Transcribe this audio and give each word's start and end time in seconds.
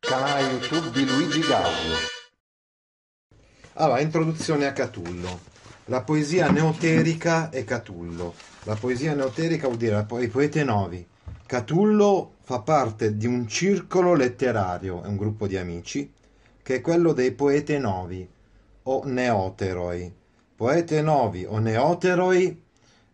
Canale 0.00 0.52
YouTube 0.52 0.90
di 0.90 1.04
Luigi 1.04 1.40
Gaudio. 1.40 1.96
Allora, 3.74 4.00
introduzione 4.00 4.66
a 4.66 4.72
Catullo. 4.72 5.40
La 5.86 6.02
poesia 6.02 6.50
neoterica 6.50 7.50
e 7.50 7.64
Catullo. 7.64 8.34
La 8.62 8.74
poesia 8.74 9.14
neoterica 9.14 9.66
vuol 9.66 9.76
dire 9.76 10.06
i 10.20 10.28
poeti 10.28 10.64
nuovi. 10.64 11.06
Catullo 11.44 12.36
fa 12.42 12.60
parte 12.60 13.16
di 13.16 13.26
un 13.26 13.48
circolo 13.48 14.14
letterario, 14.14 15.02
è 15.02 15.08
un 15.08 15.16
gruppo 15.16 15.46
di 15.46 15.56
amici, 15.56 16.10
che 16.62 16.76
è 16.76 16.80
quello 16.80 17.12
dei 17.12 17.32
poete 17.32 17.78
novi 17.78 18.26
o 18.84 19.02
neoteroi. 19.04 20.14
Poete 20.54 21.02
novi 21.02 21.44
o 21.44 21.58
neoteroi 21.58 22.62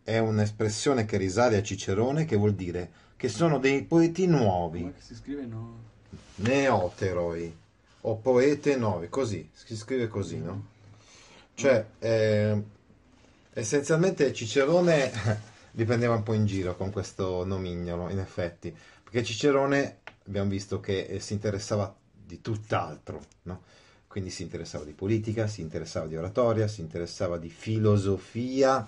è 0.02 0.18
un'espressione 0.18 1.06
che 1.06 1.16
risale 1.16 1.56
a 1.56 1.62
Cicerone 1.62 2.24
che 2.24 2.36
vuol 2.36 2.54
dire 2.54 2.90
che 3.16 3.28
sono 3.28 3.58
dei 3.58 3.82
poeti 3.84 4.26
nuovi. 4.26 4.80
Come 4.80 4.94
si 4.98 5.14
scrive 5.14 5.46
no? 5.46 5.92
Neoteroi 6.36 7.56
o 8.02 8.16
poete 8.16 8.76
novi, 8.76 9.08
così, 9.08 9.48
si 9.52 9.76
scrive 9.76 10.08
così, 10.08 10.38
no? 10.38 10.72
Cioè, 11.54 11.86
eh, 12.00 12.62
essenzialmente 13.52 14.32
Cicerone 14.32 15.12
li 15.72 15.84
prendeva 15.84 16.14
un 16.14 16.22
po' 16.22 16.34
in 16.34 16.46
giro 16.46 16.76
con 16.76 16.90
questo 16.90 17.44
nomignolo, 17.44 18.10
in 18.10 18.18
effetti, 18.18 18.74
perché 19.02 19.22
Cicerone 19.22 19.98
abbiamo 20.26 20.50
visto 20.50 20.80
che 20.80 21.06
eh, 21.06 21.20
si 21.20 21.32
interessava 21.32 21.94
di 22.12 22.40
tutt'altro, 22.40 23.22
no? 23.42 23.62
quindi 24.06 24.30
si 24.30 24.42
interessava 24.42 24.84
di 24.84 24.92
politica, 24.92 25.46
si 25.46 25.60
interessava 25.60 26.06
di 26.06 26.16
oratoria, 26.16 26.68
si 26.68 26.80
interessava 26.80 27.36
di 27.36 27.50
filosofia, 27.50 28.86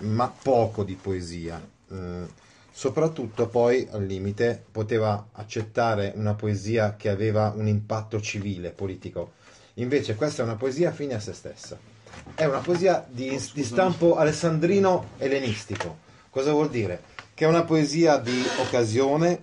ma 0.00 0.28
poco 0.28 0.84
di 0.84 0.94
poesia. 0.94 1.60
Mm, 1.92 2.24
soprattutto 2.76 3.48
poi 3.48 3.88
al 3.90 4.04
limite 4.04 4.62
poteva 4.70 5.28
accettare 5.32 6.12
una 6.14 6.34
poesia 6.34 6.94
che 6.96 7.08
aveva 7.08 7.54
un 7.56 7.66
impatto 7.66 8.20
civile, 8.20 8.68
politico. 8.68 9.32
Invece 9.74 10.14
questa 10.14 10.42
è 10.42 10.44
una 10.44 10.56
poesia 10.56 10.92
fine 10.92 11.14
a 11.14 11.20
se 11.20 11.32
stessa 11.32 11.94
è 12.34 12.44
una 12.44 12.58
poesia 12.58 13.06
di, 13.08 13.40
di 13.52 13.64
stampo 13.64 14.16
alessandrino 14.16 15.10
ellenistico. 15.18 16.04
Cosa 16.30 16.52
vuol 16.52 16.68
dire? 16.68 17.02
Che 17.32 17.44
è 17.44 17.48
una 17.48 17.64
poesia 17.64 18.18
di 18.18 18.42
occasione, 18.58 19.42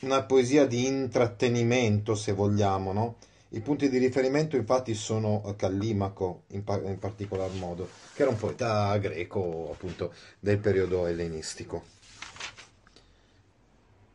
una 0.00 0.22
poesia 0.22 0.66
di 0.66 0.86
intrattenimento, 0.86 2.14
se 2.14 2.32
vogliamo, 2.32 2.92
no? 2.92 3.16
I 3.50 3.60
punti 3.60 3.88
di 3.88 3.98
riferimento 3.98 4.56
infatti 4.56 4.92
sono 4.94 5.54
Callimaco 5.56 6.42
in, 6.48 6.64
pa- 6.64 6.80
in 6.82 6.98
particolar 6.98 7.50
modo, 7.52 7.88
che 8.12 8.22
era 8.22 8.30
un 8.30 8.36
poeta 8.36 8.94
greco 8.98 9.70
appunto 9.72 10.12
del 10.40 10.58
periodo 10.58 11.06
ellenistico. 11.06 11.94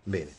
Bene, 0.04 0.34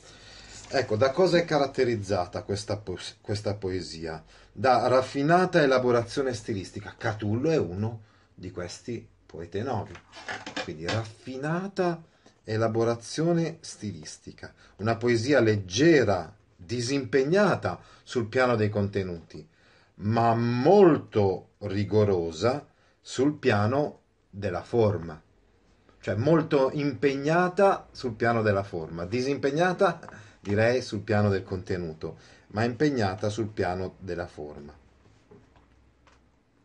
ecco, 0.68 0.96
da 0.96 1.10
cosa 1.10 1.38
è 1.38 1.44
caratterizzata 1.44 2.42
questa, 2.42 2.76
po- 2.76 2.98
questa 3.20 3.54
poesia? 3.54 4.22
da 4.52 4.86
raffinata 4.86 5.62
elaborazione 5.62 6.34
stilistica. 6.34 6.94
Catullo 6.96 7.50
è 7.50 7.56
uno 7.56 8.02
di 8.34 8.50
questi 8.50 9.06
poeti 9.24 9.62
novi. 9.62 9.94
Quindi 10.62 10.86
raffinata 10.86 12.02
elaborazione 12.44 13.58
stilistica, 13.60 14.52
una 14.76 14.96
poesia 14.96 15.40
leggera, 15.40 16.32
disimpegnata 16.54 17.80
sul 18.02 18.26
piano 18.26 18.56
dei 18.56 18.68
contenuti, 18.68 19.46
ma 19.96 20.34
molto 20.34 21.50
rigorosa 21.58 22.66
sul 23.00 23.34
piano 23.34 24.00
della 24.28 24.62
forma. 24.62 25.20
Cioè 26.02 26.16
molto 26.16 26.70
impegnata 26.74 27.86
sul 27.92 28.14
piano 28.14 28.42
della 28.42 28.64
forma, 28.64 29.06
disimpegnata 29.06 30.00
direi 30.40 30.82
sul 30.82 30.98
piano 30.98 31.28
del 31.28 31.44
contenuto 31.44 32.16
ma 32.48 32.64
impegnata 32.64 33.28
sul 33.28 33.46
piano 33.46 33.94
della 33.98 34.26
forma. 34.26 34.74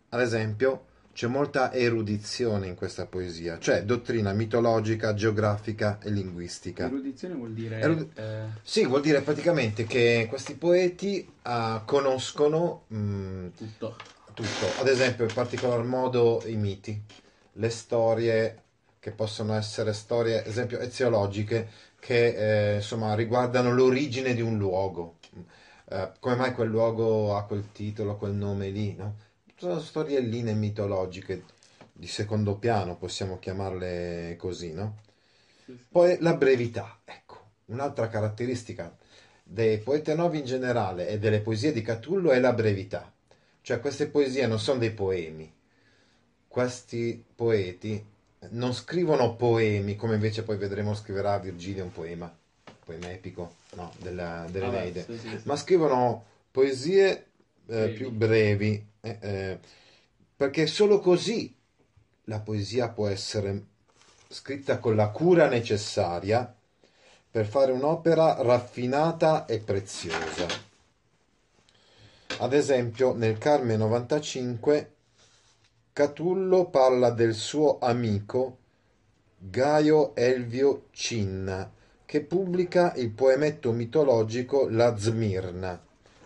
Ad 0.10 0.22
esempio, 0.22 0.86
c'è 1.14 1.28
molta 1.28 1.74
erudizione 1.74 2.68
in 2.68 2.76
questa 2.76 3.06
poesia, 3.06 3.58
cioè 3.60 3.84
dottrina 3.84 4.34
mitologica, 4.34 5.14
geografica 5.14 6.00
e 6.02 6.10
linguistica. 6.10 6.86
Erudizione 6.86 7.36
vuol 7.36 7.54
dire... 7.54 7.80
Erud- 7.80 8.18
eh... 8.18 8.44
Sì, 8.62 8.86
vuol 8.86 9.02
dire 9.02 9.22
praticamente 9.22 9.86
che 9.86 10.26
questi 10.30 10.56
poeti 10.56 11.32
uh, 11.44 11.84
conoscono 11.86 12.84
mh, 12.88 12.98
mm, 12.98 13.48
tutto. 13.56 13.96
tutto, 14.34 14.80
ad 14.80 14.88
esempio 14.88 15.26
in 15.26 15.34
particolar 15.34 15.84
modo 15.84 16.42
i 16.46 16.56
miti, 16.56 17.02
le 17.54 17.70
storie 17.70 18.64
che 19.08 19.14
possono 19.14 19.54
essere 19.54 19.94
storie, 19.94 20.44
esempio, 20.46 20.80
eziologiche, 20.80 21.70
che 21.98 22.74
eh, 22.74 22.76
insomma 22.76 23.16
riguardano 23.16 23.72
l'origine 23.72 24.34
di 24.34 24.42
un 24.42 24.58
luogo 24.58 25.16
eh, 25.90 26.12
come 26.20 26.36
mai 26.36 26.54
quel 26.54 26.68
luogo 26.68 27.36
ha 27.38 27.46
quel 27.46 27.72
titolo, 27.72 28.18
quel 28.18 28.34
nome 28.34 28.70
lì, 28.70 28.94
no? 28.96 29.16
Sono 29.56 29.80
storielline 29.80 30.54
mitologiche 30.54 31.46
di 31.94 32.08
secondo 32.08 32.58
piano, 32.58 32.98
possiamo 32.98 33.40
chiamarle 33.40 34.36
così, 34.38 34.74
no? 34.74 34.98
Poi 35.90 36.18
la 36.20 36.36
brevità, 36.36 37.00
ecco, 37.06 37.52
un'altra 37.68 38.10
caratteristica 38.10 38.94
dei 39.44 39.78
poeti 39.80 40.14
novi 40.14 40.40
in 40.40 40.46
generale 40.46 41.08
e 41.08 41.20
delle 41.20 41.40
poesie 41.40 41.72
di 41.72 41.82
Catullo 41.82 42.32
è 42.32 42.40
la 42.40 42.52
brevità. 42.52 43.10
Cioè 43.62 43.80
queste 43.80 44.08
poesie 44.08 44.46
non 44.46 44.60
sono 44.60 44.80
dei 44.80 44.92
poemi. 44.92 45.50
Questi 46.48 47.24
poeti 47.34 48.06
non 48.50 48.74
scrivono 48.74 49.36
poemi 49.36 49.96
come 49.96 50.16
invece 50.16 50.44
poi 50.44 50.58
vedremo 50.58 50.94
scriverà 50.94 51.38
Virgilio 51.40 51.84
un 51.84 51.92
poema 51.92 52.32
poema 52.88 53.12
epico 53.12 53.56
no, 53.76 53.92
della, 53.98 54.46
dell'Eneide, 54.50 55.02
ah, 55.02 55.04
sì, 55.04 55.18
sì, 55.18 55.28
sì. 55.28 55.42
ma 55.44 55.58
scrivono 55.58 56.24
poesie 56.50 57.26
eh, 57.68 57.90
più 57.90 58.12
brevi, 58.12 58.84
eh, 59.02 59.18
eh, 59.20 59.60
perché 60.38 60.68
solo 60.68 61.00
così 61.00 61.54
la 62.26 62.40
poesia 62.40 62.88
può 62.88 63.08
essere 63.08 63.66
scritta 64.30 64.78
con 64.78 64.96
la 64.96 65.10
cura 65.10 65.50
necessaria 65.50 66.54
per 67.30 67.46
fare 67.46 67.74
un'opera 67.74 68.42
raffinata 68.42 69.46
e 69.46 69.60
preziosa. 69.60 70.48
Ad 72.40 72.54
esempio, 72.54 73.14
nel 73.14 73.38
Carme 73.38 73.76
95 73.76 74.96
Catullo 75.98 76.66
parla 76.66 77.10
del 77.10 77.34
suo 77.34 77.80
amico 77.80 78.58
Gaio 79.36 80.16
Elvio 80.16 80.90
Cinna, 80.92 81.72
che 82.06 82.22
pubblica 82.22 82.94
il 82.94 83.10
poemetto 83.10 83.72
mitologico 83.72 84.68
La 84.70 84.96
Smirna. 84.96 85.82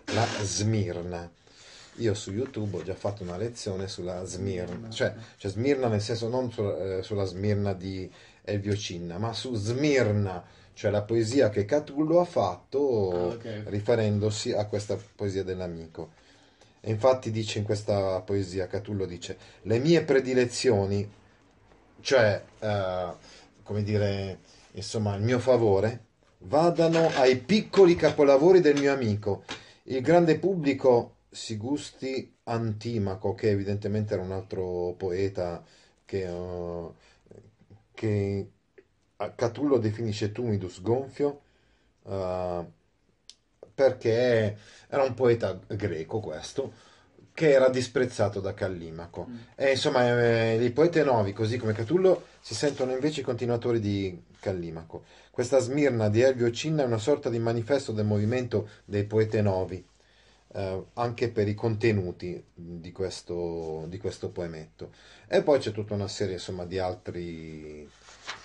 La 0.08 0.28
Smirna. 0.42 1.32
Io 1.96 2.14
su 2.14 2.34
YouTube 2.34 2.80
ho 2.80 2.84
già 2.84 2.96
fatto 2.96 3.24
una 3.24 3.38
lezione 3.38 3.88
sulla 3.88 4.26
Smirna, 4.26 4.90
cioè, 4.90 5.14
cioè 5.38 5.50
Smirna 5.50 5.88
nel 5.88 6.02
senso 6.02 6.28
non 6.28 6.52
su, 6.52 6.64
eh, 6.64 7.00
sulla 7.02 7.24
Smirna 7.24 7.72
di 7.72 8.12
Elvio 8.42 8.76
Cinna, 8.76 9.20
ma 9.20 9.32
su 9.32 9.56
Smirna, 9.56 10.44
cioè 10.74 10.92
la 10.92 11.04
poesia 11.04 11.50
che 11.50 11.64
Catullo 11.64 12.20
ha 12.20 12.26
fatto 12.26 13.12
ah, 13.14 13.26
okay. 13.28 13.64
riferendosi 13.68 14.52
a 14.52 14.66
questa 14.66 14.98
poesia 15.16 15.44
dell'amico. 15.46 16.20
E 16.84 16.90
infatti 16.90 17.30
dice 17.30 17.60
in 17.60 17.64
questa 17.64 18.22
poesia, 18.22 18.66
Catullo 18.66 19.06
dice, 19.06 19.38
le 19.64 19.78
mie 19.78 20.04
predilezioni, 20.04 21.08
cioè, 22.02 22.44
uh, 22.60 23.16
come 23.64 23.84
dire, 23.84 24.40
insomma, 24.72 25.16
il 25.16 25.22
mio 25.22 25.38
favore, 25.38 26.06
vadano 26.40 27.08
ai 27.18 27.38
piccoli 27.38 27.96
capolavori 27.96 28.62
del 28.62 28.80
mio 28.80 28.92
amico. 28.92 29.44
Il 29.84 30.02
grande 30.02 30.40
pubblico 30.40 31.18
si 31.30 31.56
gusti 31.56 32.36
Antimaco, 32.46 33.36
che 33.36 33.52
evidentemente 33.52 34.14
era 34.16 34.24
un 34.24 34.32
altro 34.32 34.96
poeta 34.98 35.64
che, 36.04 36.26
uh, 36.26 36.94
che 37.94 38.52
Catullo 39.36 39.78
definisce 39.78 40.32
tumidus 40.32 40.82
gonfio, 40.82 41.42
uh, 42.04 42.66
perché 43.74 44.58
era 44.88 45.04
un 45.04 45.14
poeta 45.14 45.60
greco 45.68 46.20
questo, 46.20 46.90
che 47.34 47.52
era 47.52 47.70
disprezzato 47.70 48.40
da 48.40 48.54
Callimaco. 48.54 49.28
Mm. 49.30 49.36
E 49.56 49.72
insomma, 49.72 50.08
eh, 50.08 50.64
i 50.64 50.72
poeti 50.72 51.02
nuovi, 51.04 51.34
così 51.34 51.58
come 51.58 51.74
Catullo, 51.74 52.26
si 52.40 52.54
sentono 52.54 52.92
invece 52.92 53.22
i 53.22 53.24
continuatori 53.24 53.80
di 53.80 54.22
Callimaco. 54.40 55.04
Questa 55.32 55.60
Smirna 55.60 56.10
di 56.10 56.22
Elvio 56.22 56.52
Cinna 56.52 56.84
è 56.84 56.86
una 56.86 56.98
sorta 56.98 57.30
di 57.30 57.40
manifesto 57.40 57.94
del 57.94 58.06
movimento 58.06 58.70
dei 58.84 59.06
poeti 59.06 59.42
nuovi, 59.42 59.84
eh, 60.54 60.84
anche 60.94 61.30
per 61.30 61.48
i 61.48 61.54
contenuti 61.54 62.44
di 62.54 62.92
questo, 62.92 63.86
di 63.88 63.98
questo 63.98 64.30
poemetto. 64.30 64.92
E 65.28 65.42
poi 65.42 65.60
c'è 65.60 65.72
tutta 65.72 65.94
una 65.94 66.10
serie 66.10 66.34
insomma, 66.34 66.66
di 66.66 66.80
altri 66.80 67.90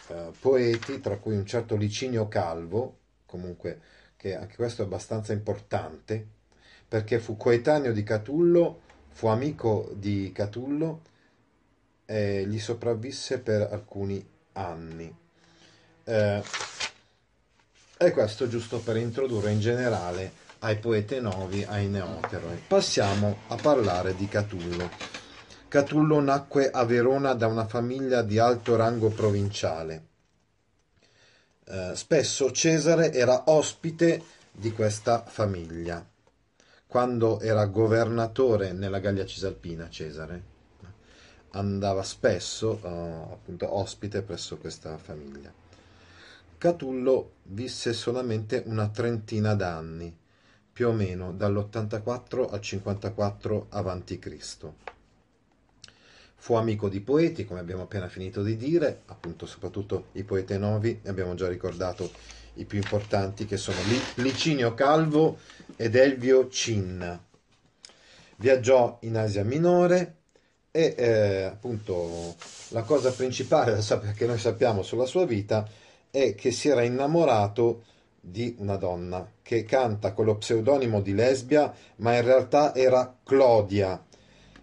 eh, 0.08 0.30
poeti, 0.38 1.00
tra 1.00 1.16
cui 1.16 1.34
un 1.34 1.44
certo 1.44 1.74
Licinio 1.74 2.28
Calvo, 2.28 2.98
comunque 3.26 3.80
che 4.16 4.34
anche 4.34 4.56
questo 4.56 4.82
è 4.82 4.84
abbastanza 4.84 5.32
importante, 5.32 6.26
perché 6.88 7.18
fu 7.18 7.36
coetaneo 7.36 7.92
di 7.92 8.02
Catullo, 8.02 8.80
fu 9.10 9.26
amico 9.26 9.90
di 9.94 10.30
Catullo 10.32 11.02
e 12.06 12.44
gli 12.46 12.58
sopravvisse 12.58 13.40
per 13.40 13.68
alcuni 13.70 14.24
anni. 14.52 15.14
Eh, 16.04 16.42
e 17.98 18.10
questo 18.10 18.46
giusto 18.46 18.78
per 18.80 18.96
introdurre 18.96 19.52
in 19.52 19.60
generale 19.60 20.44
ai 20.60 20.78
poete 20.78 21.20
novi, 21.20 21.64
ai 21.64 21.88
neoteroi. 21.88 22.62
Passiamo 22.66 23.38
a 23.48 23.56
parlare 23.56 24.14
di 24.14 24.28
Catullo. 24.28 24.90
Catullo 25.68 26.20
nacque 26.20 26.70
a 26.70 26.84
Verona 26.84 27.34
da 27.34 27.46
una 27.46 27.66
famiglia 27.66 28.22
di 28.22 28.38
alto 28.38 28.76
rango 28.76 29.10
provinciale. 29.10 30.15
Eh, 31.68 31.96
spesso 31.96 32.52
Cesare 32.52 33.12
era 33.12 33.42
ospite 33.46 34.22
di 34.52 34.70
questa 34.70 35.24
famiglia 35.26 36.06
quando 36.86 37.40
era 37.40 37.66
governatore 37.66 38.72
nella 38.72 39.00
Gallia 39.00 39.26
Cisalpina. 39.26 39.88
Cesare 39.88 40.54
andava 41.50 42.04
spesso 42.04 42.80
eh, 42.80 42.88
appunto 43.32 43.76
ospite 43.76 44.22
presso 44.22 44.58
questa 44.58 44.96
famiglia. 44.96 45.52
Catullo 46.56 47.32
visse 47.42 47.92
solamente 47.92 48.62
una 48.66 48.88
trentina 48.88 49.54
d'anni, 49.54 50.16
più 50.72 50.88
o 50.88 50.92
meno 50.92 51.32
dall'84 51.32 52.48
al 52.48 52.60
54 52.60 53.66
a.C. 53.70 54.95
Fu 56.36 56.54
amico 56.54 56.88
di 56.88 57.00
poeti, 57.00 57.44
come 57.44 57.60
abbiamo 57.60 57.82
appena 57.82 58.08
finito 58.08 58.42
di 58.42 58.56
dire, 58.56 59.02
appunto 59.06 59.46
soprattutto 59.46 60.06
i 60.12 60.22
poeti 60.22 60.56
novi, 60.58 61.00
ne 61.02 61.10
abbiamo 61.10 61.34
già 61.34 61.48
ricordato 61.48 62.10
i 62.54 62.64
più 62.64 62.78
importanti 62.78 63.46
che 63.46 63.56
sono 63.56 63.78
Licinio 64.16 64.74
Calvo 64.74 65.38
ed 65.76 65.96
Elvio 65.96 66.48
Cinna. 66.48 67.20
Viaggiò 68.36 68.98
in 69.02 69.16
Asia 69.16 69.44
Minore 69.44 70.14
e 70.70 70.94
eh, 70.96 71.42
appunto 71.44 72.36
la 72.68 72.82
cosa 72.82 73.10
principale 73.10 73.80
che 74.14 74.26
noi 74.26 74.38
sappiamo 74.38 74.82
sulla 74.82 75.06
sua 75.06 75.24
vita 75.24 75.66
è 76.10 76.34
che 76.34 76.50
si 76.50 76.68
era 76.68 76.82
innamorato 76.82 77.84
di 78.20 78.56
una 78.58 78.76
donna 78.76 79.26
che 79.40 79.64
canta 79.64 80.12
con 80.12 80.24
lo 80.24 80.36
pseudonimo 80.36 81.00
di 81.00 81.14
Lesbia, 81.14 81.72
ma 81.96 82.16
in 82.16 82.24
realtà 82.24 82.74
era 82.74 83.16
Clodia. 83.22 84.04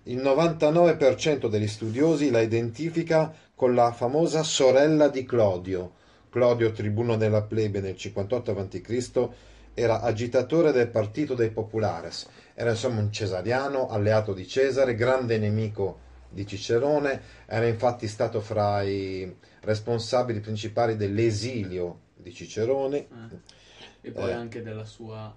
Il 0.05 0.17
99% 0.21 1.47
degli 1.47 1.67
studiosi 1.67 2.29
la 2.29 2.41
identifica 2.41 3.33
con 3.55 3.73
la 3.73 3.93
famosa 3.93 4.43
sorella 4.43 5.07
di 5.07 5.23
Clodio. 5.23 5.93
Clodio, 6.29 6.71
tribuno 6.71 7.15
della 7.15 7.43
plebe 7.43 7.79
nel 7.79 7.95
58 7.95 8.51
a.C., 8.51 9.29
era 9.73 10.01
agitatore 10.01 10.71
del 10.71 10.89
partito 10.89 11.35
dei 11.35 11.51
Populares. 11.51 12.27
Era 12.53 12.71
insomma 12.71 12.99
un 12.99 13.11
cesariano, 13.11 13.87
alleato 13.87 14.33
di 14.33 14.45
Cesare, 14.45 14.93
grande 14.93 15.37
nemico 15.37 15.99
di 16.29 16.45
Cicerone, 16.45 17.21
era 17.45 17.65
infatti 17.65 18.07
stato 18.07 18.41
fra 18.41 18.81
i 18.81 19.33
responsabili 19.61 20.41
principali 20.41 20.95
dell'esilio 20.97 21.99
di 22.15 22.33
Cicerone. 22.33 22.97
Eh. 22.97 24.07
E 24.09 24.11
poi 24.11 24.31
Eh. 24.31 24.33
anche 24.33 24.61
della 24.61 24.85
sua 24.85 25.33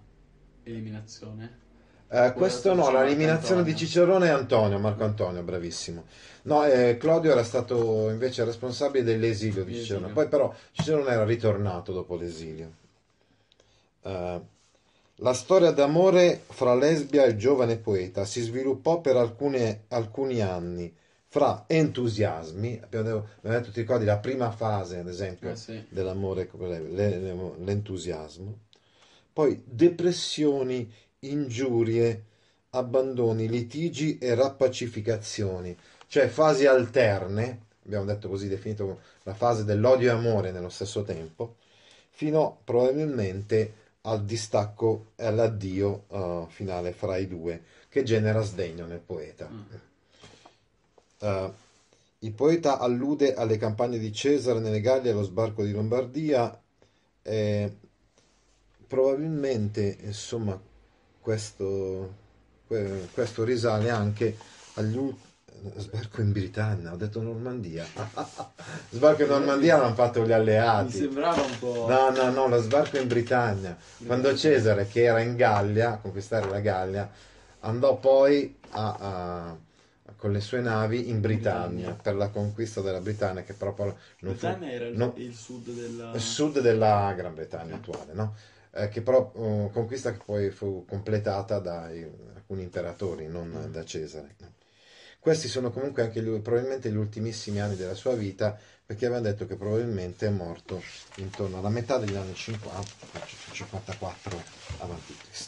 eliminazione. 0.64 1.64
Eh, 2.08 2.32
questo 2.34 2.72
no, 2.74 2.90
l'eliminazione 2.90 3.62
di 3.62 3.74
Cicerone 3.74 4.26
è 4.28 4.30
Antonio, 4.30 4.78
Marco 4.78 5.04
Antonio, 5.04 5.42
bravissimo. 5.42 6.04
No, 6.42 6.64
eh, 6.64 6.96
Claudio 6.96 7.32
era 7.32 7.42
stato 7.42 8.08
invece 8.10 8.44
responsabile 8.44 9.02
dell'esilio 9.02 9.64
di 9.64 9.74
Cicerone, 9.74 10.12
poi 10.12 10.28
però 10.28 10.54
Cicerone 10.70 11.10
era 11.10 11.24
ritornato 11.24 11.92
dopo 11.92 12.14
l'esilio. 12.14 12.70
Eh, 14.02 14.40
la 15.20 15.32
storia 15.32 15.70
d'amore 15.72 16.42
fra 16.46 16.74
Lesbia 16.74 17.24
e 17.24 17.30
il 17.30 17.36
giovane 17.36 17.78
poeta 17.78 18.24
si 18.24 18.42
sviluppò 18.42 19.00
per 19.00 19.16
alcune- 19.16 19.84
alcuni 19.88 20.40
anni 20.42 20.94
fra 21.28 21.64
entusiasmi, 21.66 22.80
abbiamo 22.82 23.26
detto, 23.40 23.70
ti 23.70 23.80
ricordi 23.80 24.04
la 24.04 24.18
prima 24.18 24.50
fase, 24.52 24.98
ad 24.98 25.08
esempio, 25.08 25.50
Eh 25.50 25.56
sì. 25.56 25.84
dell'amore, 25.88 26.48
l'entusiasmo, 27.58 28.58
poi 29.32 29.60
depressioni, 29.64 30.90
ingiurie, 31.20 32.24
abbandoni, 32.70 33.48
litigi 33.48 34.18
e 34.18 34.34
rappacificazioni, 34.34 35.76
cioè 36.06 36.28
fasi 36.28 36.66
alterne, 36.66 37.64
abbiamo 37.84 38.04
detto 38.04 38.28
così 38.28 38.48
definito 38.48 39.00
la 39.22 39.34
fase 39.34 39.64
dell'odio 39.64 40.10
e 40.10 40.14
amore 40.14 40.50
nello 40.50 40.68
stesso 40.68 41.02
tempo, 41.02 41.56
fino 42.10 42.60
probabilmente 42.64 43.84
al 44.02 44.24
distacco 44.24 45.12
e 45.16 45.26
all'addio 45.26 46.04
eh, 46.08 46.44
finale 46.48 46.92
fra 46.92 47.16
i 47.16 47.26
due, 47.26 47.62
che 47.88 48.02
genera 48.02 48.40
sdegno 48.42 48.86
nel 48.86 49.00
poeta. 49.00 49.48
Eh, 51.18 51.52
il 52.20 52.32
poeta 52.32 52.78
allude 52.78 53.34
alle 53.34 53.56
campagne 53.56 53.98
di 53.98 54.12
Cesare 54.12 54.60
nelle 54.60 54.80
Gallie 54.80 55.10
e 55.10 55.12
allo 55.12 55.22
sbarco 55.22 55.64
di 55.64 55.72
Lombardia. 55.72 56.58
e 57.22 57.76
probabilmente, 58.86 59.98
insomma, 60.02 60.58
questo, 61.26 62.14
que- 62.68 63.08
questo 63.12 63.42
risale 63.42 63.90
anche 63.90 64.36
agli 64.74 64.96
ultimi. 64.96 65.24
Sbarco 65.78 66.20
in 66.20 66.30
Britannia, 66.30 66.92
ho 66.92 66.96
detto 66.96 67.20
Normandia. 67.20 67.84
Sbarco 68.90 69.22
in 69.22 69.28
Normandia 69.28 69.76
l'hanno 69.76 69.94
fatto 69.94 70.22
gli 70.22 70.26
Mi 70.28 70.34
alleati. 70.34 70.98
sembrava 70.98 71.42
un 71.42 71.58
po'... 71.58 71.86
No, 71.88 72.10
no, 72.10 72.30
no, 72.30 72.46
lo 72.46 72.60
sbarco 72.60 72.98
in 72.98 73.08
Britannia. 73.08 73.76
Quando 74.06 74.36
Cesare, 74.36 74.86
che 74.86 75.02
era 75.02 75.20
in 75.20 75.34
Gallia, 75.34 75.94
a 75.94 75.96
conquistare 75.96 76.48
la 76.48 76.60
Gallia, 76.60 77.10
andò 77.60 77.96
poi 77.96 78.54
a- 78.70 78.96
a- 79.00 79.56
con 80.16 80.30
le 80.30 80.40
sue 80.40 80.60
navi 80.60 81.08
in 81.08 81.20
Britannia 81.20 81.66
Britannia. 81.66 81.98
per 82.00 82.14
la 82.14 82.28
conquista 82.28 82.80
della 82.82 83.00
Britannia, 83.00 83.42
che 83.42 83.54
proprio 83.54 83.86
non 84.20 84.36
fu 84.36 84.46
Britannia 84.46 84.70
era 84.70 84.86
il, 84.86 84.96
no. 84.96 85.12
il 85.16 85.34
sud 85.34 85.70
della... 85.70 86.12
il 86.12 86.20
sud 86.20 86.60
della 86.60 87.12
Gran 87.16 87.34
Bretagna 87.34 87.74
attuale, 87.74 88.12
no? 88.12 88.34
Eh, 88.78 88.88
che 88.88 89.00
però 89.00 89.32
eh, 89.34 89.70
conquista 89.72 90.12
che 90.12 90.20
poi 90.22 90.50
fu 90.50 90.84
completata 90.86 91.58
da 91.60 91.84
alcuni 91.84 92.62
imperatori, 92.62 93.26
non 93.26 93.68
da 93.70 93.84
Cesare. 93.86 94.36
Questi 95.18 95.48
sono 95.48 95.70
comunque 95.70 96.02
anche 96.02 96.22
gli- 96.22 96.40
probabilmente 96.40 96.90
gli 96.90 96.96
ultimissimi 96.96 97.58
anni 97.58 97.74
della 97.76 97.94
sua 97.94 98.14
vita, 98.14 98.56
perché 98.84 99.06
aveva 99.06 99.20
detto 99.20 99.46
che 99.46 99.56
probabilmente 99.56 100.26
è 100.26 100.30
morto 100.30 100.82
intorno 101.16 101.58
alla 101.58 101.70
metà 101.70 101.96
degli 101.96 102.14
anni 102.16 102.34
50, 102.34 102.84
54 103.52 104.36
a.C. 104.80 105.46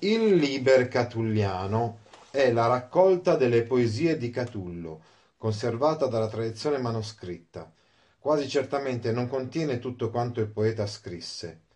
Il 0.00 0.34
Liber 0.34 0.88
Catulliano 0.88 2.00
è 2.30 2.50
la 2.50 2.66
raccolta 2.66 3.36
delle 3.36 3.62
poesie 3.62 4.16
di 4.16 4.30
Catullo, 4.30 5.00
conservata 5.36 6.06
dalla 6.06 6.28
tradizione 6.28 6.78
manoscritta. 6.78 7.72
Quasi 8.18 8.48
certamente 8.48 9.12
non 9.12 9.28
contiene 9.28 9.78
tutto 9.78 10.10
quanto 10.10 10.40
il 10.40 10.48
poeta 10.48 10.86
scrisse 10.88 11.66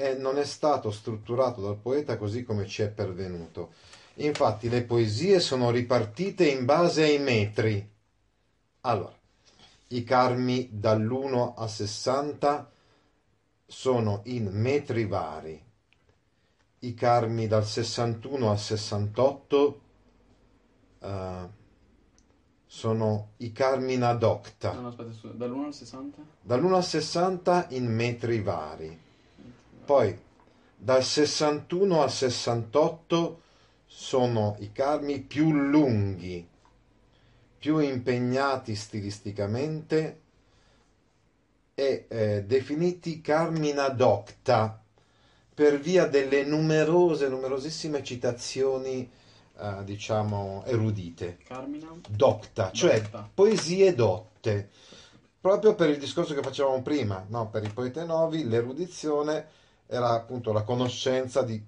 e 0.00 0.14
non 0.14 0.38
è 0.38 0.44
stato 0.44 0.92
strutturato 0.92 1.60
dal 1.60 1.76
poeta 1.76 2.16
così 2.16 2.44
come 2.44 2.68
ci 2.68 2.82
è 2.82 2.88
pervenuto. 2.88 3.72
Infatti 4.20 4.68
le 4.68 4.84
poesie 4.84 5.40
sono 5.40 5.72
ripartite 5.72 6.48
in 6.48 6.64
base 6.64 7.02
ai 7.02 7.18
metri. 7.18 7.90
Allora, 8.82 9.12
i 9.88 10.04
carmi 10.04 10.68
dall'1 10.70 11.54
a 11.56 11.66
60 11.66 12.70
sono 13.66 14.20
in 14.26 14.46
metri 14.52 15.04
vari. 15.04 15.60
I 16.78 16.94
carmi 16.94 17.48
dal 17.48 17.66
61 17.66 18.50
al 18.50 18.58
68 18.58 19.80
eh, 21.00 21.48
sono 22.66 23.30
i 23.38 23.50
carmi 23.50 23.94
in 23.94 24.04
ad 24.04 24.22
octa. 24.22 24.74
No, 24.74 24.80
no, 24.82 24.88
aspetta, 24.88 25.12
scusa, 25.12 25.34
dall'1 25.34 25.64
al 25.64 25.74
60? 25.74 26.22
Dall'1 26.40 26.72
al 26.72 26.84
60 26.84 27.66
in 27.70 27.92
metri 27.92 28.40
vari. 28.40 29.06
Poi 29.88 30.14
dal 30.76 31.02
61 31.02 32.02
al 32.02 32.10
68 32.10 33.40
sono 33.86 34.56
i 34.58 34.70
carmi 34.70 35.20
più 35.20 35.50
lunghi, 35.50 36.46
più 37.58 37.78
impegnati 37.78 38.74
stilisticamente 38.74 40.20
e 41.72 42.04
eh, 42.06 42.44
definiti 42.44 43.22
carmi 43.22 43.70
in 43.70 43.78
ad 43.78 44.02
octa 44.02 44.78
per 45.54 45.80
via 45.80 46.04
delle 46.04 46.44
numerose, 46.44 47.28
numerosissime 47.28 48.02
citazioni, 48.04 49.10
eh, 49.58 49.84
diciamo, 49.84 50.64
erudite 50.66 51.38
Carmina? 51.46 51.98
docta, 52.06 52.72
cioè 52.72 53.00
Docta. 53.00 53.30
poesie 53.32 53.94
dotte. 53.94 54.68
Proprio 55.40 55.74
per 55.74 55.88
il 55.88 55.98
discorso 55.98 56.34
che 56.34 56.42
facevamo 56.42 56.82
prima, 56.82 57.24
no? 57.30 57.48
per 57.48 57.64
i 57.64 57.70
poeti 57.70 58.04
novi 58.04 58.46
l'erudizione 58.46 59.56
era 59.88 60.10
appunto 60.12 60.52
la 60.52 60.62
conoscenza 60.62 61.42
di 61.42 61.60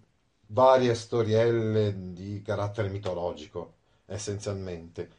varie 0.49 0.95
storielle 0.95 2.13
di 2.13 2.43
carattere 2.45 2.89
mitologico, 2.89 3.75
essenzialmente, 4.07 5.11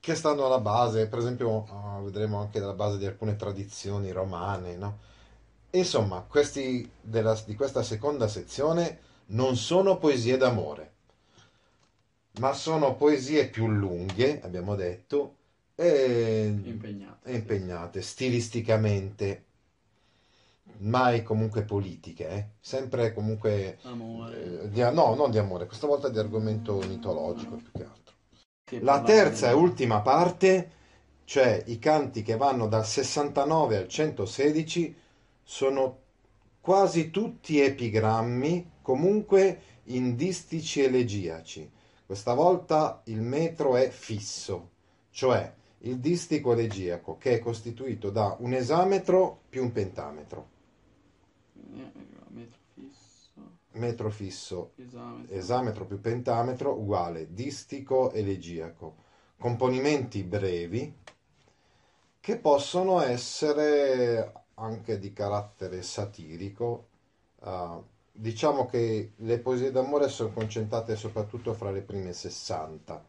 che 0.00 0.14
stanno 0.14 0.46
alla 0.46 0.60
base, 0.60 1.08
per 1.08 1.18
esempio, 1.20 1.64
ah, 1.70 2.00
vedremo 2.02 2.40
anche 2.40 2.58
alla 2.60 2.74
base 2.74 2.98
di 2.98 3.06
alcune 3.06 3.36
tradizioni 3.36 4.10
romane, 4.12 4.76
no? 4.76 4.98
Insomma, 5.72 6.22
questi 6.22 6.90
della- 7.00 7.40
di 7.46 7.54
questa 7.54 7.82
seconda 7.82 8.28
sezione 8.28 9.00
non 9.28 9.56
sono 9.56 9.98
poesie 9.98 10.36
d'amore, 10.38 10.92
ma 12.40 12.52
sono 12.52 12.94
poesie 12.96 13.48
più 13.48 13.66
lunghe, 13.68 14.40
abbiamo 14.42 14.74
detto, 14.74 15.36
e 15.74 16.54
Impegnate. 16.64 17.30
e 17.30 17.34
impegnate 17.34 18.00
stilisticamente, 18.02 19.44
mai 20.80 21.22
comunque 21.22 21.62
politiche, 21.62 22.28
eh? 22.28 22.48
Sempre 22.60 23.12
comunque 23.12 23.78
eh, 24.62 24.68
di- 24.68 24.80
no, 24.80 25.14
non 25.14 25.30
di 25.30 25.38
amore, 25.38 25.66
questa 25.66 25.86
volta 25.86 26.08
di 26.08 26.18
argomento 26.18 26.78
mitologico 26.86 27.56
più 27.56 27.70
che 27.72 27.84
altro. 27.84 28.14
Che 28.64 28.80
La 28.80 29.02
terza 29.02 29.48
e 29.50 29.52
ultima 29.54 30.00
parte, 30.00 30.70
cioè 31.24 31.62
i 31.66 31.78
canti 31.78 32.22
che 32.22 32.36
vanno 32.36 32.68
dal 32.68 32.86
69 32.86 33.76
al 33.76 33.88
116, 33.88 34.96
sono 35.42 35.98
quasi 36.60 37.10
tutti 37.10 37.60
epigrammi, 37.60 38.72
comunque 38.82 39.62
in 39.84 40.16
distici 40.16 40.82
elegiaci. 40.82 41.70
Questa 42.04 42.34
volta 42.34 43.00
il 43.04 43.20
metro 43.20 43.76
è 43.76 43.88
fisso, 43.90 44.70
cioè 45.10 45.52
il 45.80 45.98
distico 45.98 46.52
elegiaco, 46.52 47.16
che 47.18 47.34
è 47.34 47.38
costituito 47.38 48.10
da 48.10 48.36
un 48.40 48.52
esametro 48.52 49.42
più 49.48 49.62
un 49.62 49.72
pentametro. 49.72 50.56
Eh, 51.74 51.92
Metro 52.30 52.58
fisso. 52.74 53.40
Metro 53.72 54.10
fisso 54.10 54.72
Esame. 54.76 55.26
esametro 55.30 55.86
più 55.86 56.00
pentametro 56.00 56.72
uguale 56.78 57.32
distico 57.32 58.10
elegiaco. 58.12 58.96
Componimenti 59.38 60.22
brevi 60.24 60.94
che 62.20 62.36
possono 62.38 63.00
essere 63.00 64.32
anche 64.54 64.98
di 64.98 65.12
carattere 65.12 65.82
satirico. 65.82 66.86
Ah, 67.40 67.80
diciamo 68.12 68.66
che 68.66 69.12
le 69.16 69.38
poesie 69.38 69.70
d'amore 69.70 70.08
sono 70.08 70.30
concentrate 70.32 70.96
soprattutto 70.96 71.54
fra 71.54 71.70
le 71.70 71.80
prime 71.82 72.12
60. 72.12 73.04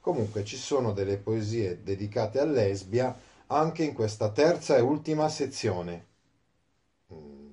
Comunque 0.00 0.44
ci 0.44 0.56
sono 0.56 0.92
delle 0.92 1.18
poesie 1.18 1.82
dedicate 1.82 2.38
a 2.40 2.44
lesbia 2.44 3.14
anche 3.48 3.84
in 3.84 3.92
questa 3.94 4.30
terza 4.30 4.76
e 4.76 4.80
ultima 4.80 5.28
sezione. 5.28 6.06
Mm. 7.12 7.50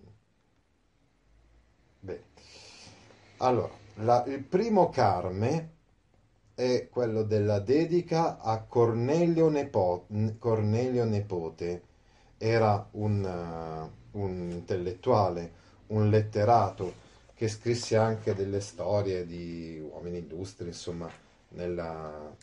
Bene. 1.99 2.23
Allora, 3.43 3.69
la- 3.95 4.23
il 4.27 4.41
primo 4.41 4.87
Carme 4.89 5.71
è 6.55 6.87
quello 6.89 7.23
della 7.23 7.59
dedica 7.59 8.39
a 8.39 8.61
Cornelio, 8.61 9.49
Nepo- 9.49 10.07
Cornelio 10.39 11.03
Nepote. 11.03 11.83
Era 12.37 12.87
un, 12.91 13.21
eh, 13.25 14.17
un 14.17 14.49
intellettuale, 14.49 15.51
un 15.87 16.09
letterato 16.09 16.93
che 17.33 17.49
scrisse 17.49 17.97
anche 17.97 18.33
delle 18.33 18.61
storie 18.61 19.25
di 19.25 19.77
uomini 19.91 20.19
illustri, 20.19 20.67
insomma, 20.67 21.09
nella, 21.49 22.33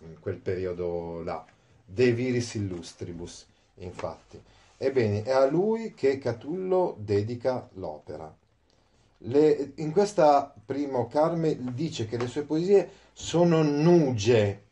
in 0.00 0.18
quel 0.20 0.36
periodo 0.36 1.22
là. 1.22 1.42
De 1.86 2.12
Viris 2.12 2.54
Illustribus, 2.54 3.46
infatti. 3.76 4.38
Ebbene, 4.76 5.22
è 5.22 5.30
a 5.30 5.46
lui 5.46 5.94
che 5.94 6.18
Catullo 6.18 6.96
dedica 6.98 7.66
l'opera. 7.74 8.34
Le- 9.22 9.72
in 9.76 9.90
questa 9.92 10.52
primo 10.64 11.06
Carme 11.08 11.56
dice 11.74 12.06
che 12.06 12.16
le 12.16 12.26
sue 12.26 12.42
poesie 12.42 12.88
sono 13.12 13.62
nuge, 13.62 14.62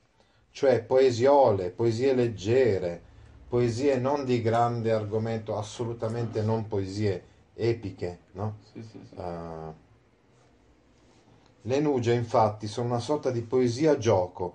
cioè 0.50 0.82
poesiole, 0.82 1.70
poesie 1.70 2.14
leggere, 2.14 3.00
poesie 3.48 3.96
non 3.98 4.24
di 4.24 4.40
grande 4.42 4.92
argomento, 4.92 5.56
assolutamente 5.56 6.42
non 6.42 6.68
poesie 6.68 7.22
epiche, 7.54 8.18
no? 8.32 8.56
Sì, 8.72 8.82
sì, 8.82 9.00
sì. 9.08 9.14
Ah. 9.16 9.72
le 11.62 11.80
nuge, 11.80 12.14
infatti, 12.14 12.66
sono 12.68 12.86
una 12.88 12.98
sorta 13.00 13.30
di 13.30 13.42
poesia 13.42 13.98
gioco, 13.98 14.54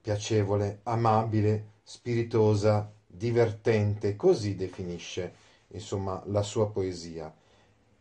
piacevole, 0.00 0.80
amabile, 0.84 1.66
spiritosa, 1.84 2.90
divertente, 3.06 4.16
così 4.16 4.56
definisce, 4.56 5.32
insomma, 5.68 6.20
la 6.26 6.42
sua 6.42 6.68
poesia. 6.70 7.32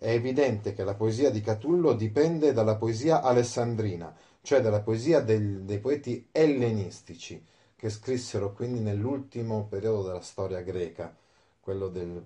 È 0.01 0.09
evidente 0.09 0.73
che 0.73 0.83
la 0.83 0.95
poesia 0.95 1.29
di 1.29 1.41
Catullo 1.41 1.93
dipende 1.93 2.53
dalla 2.53 2.75
poesia 2.75 3.21
alessandrina, 3.21 4.11
cioè 4.41 4.59
dalla 4.59 4.81
poesia 4.81 5.19
del- 5.19 5.61
dei 5.61 5.77
poeti 5.77 6.27
ellenistici, 6.31 7.39
che 7.75 7.87
scrissero 7.91 8.51
quindi 8.51 8.79
nell'ultimo 8.79 9.67
periodo 9.67 10.01
della 10.07 10.21
storia 10.21 10.61
greca, 10.61 11.15
quello 11.59 11.87
del 11.87 12.19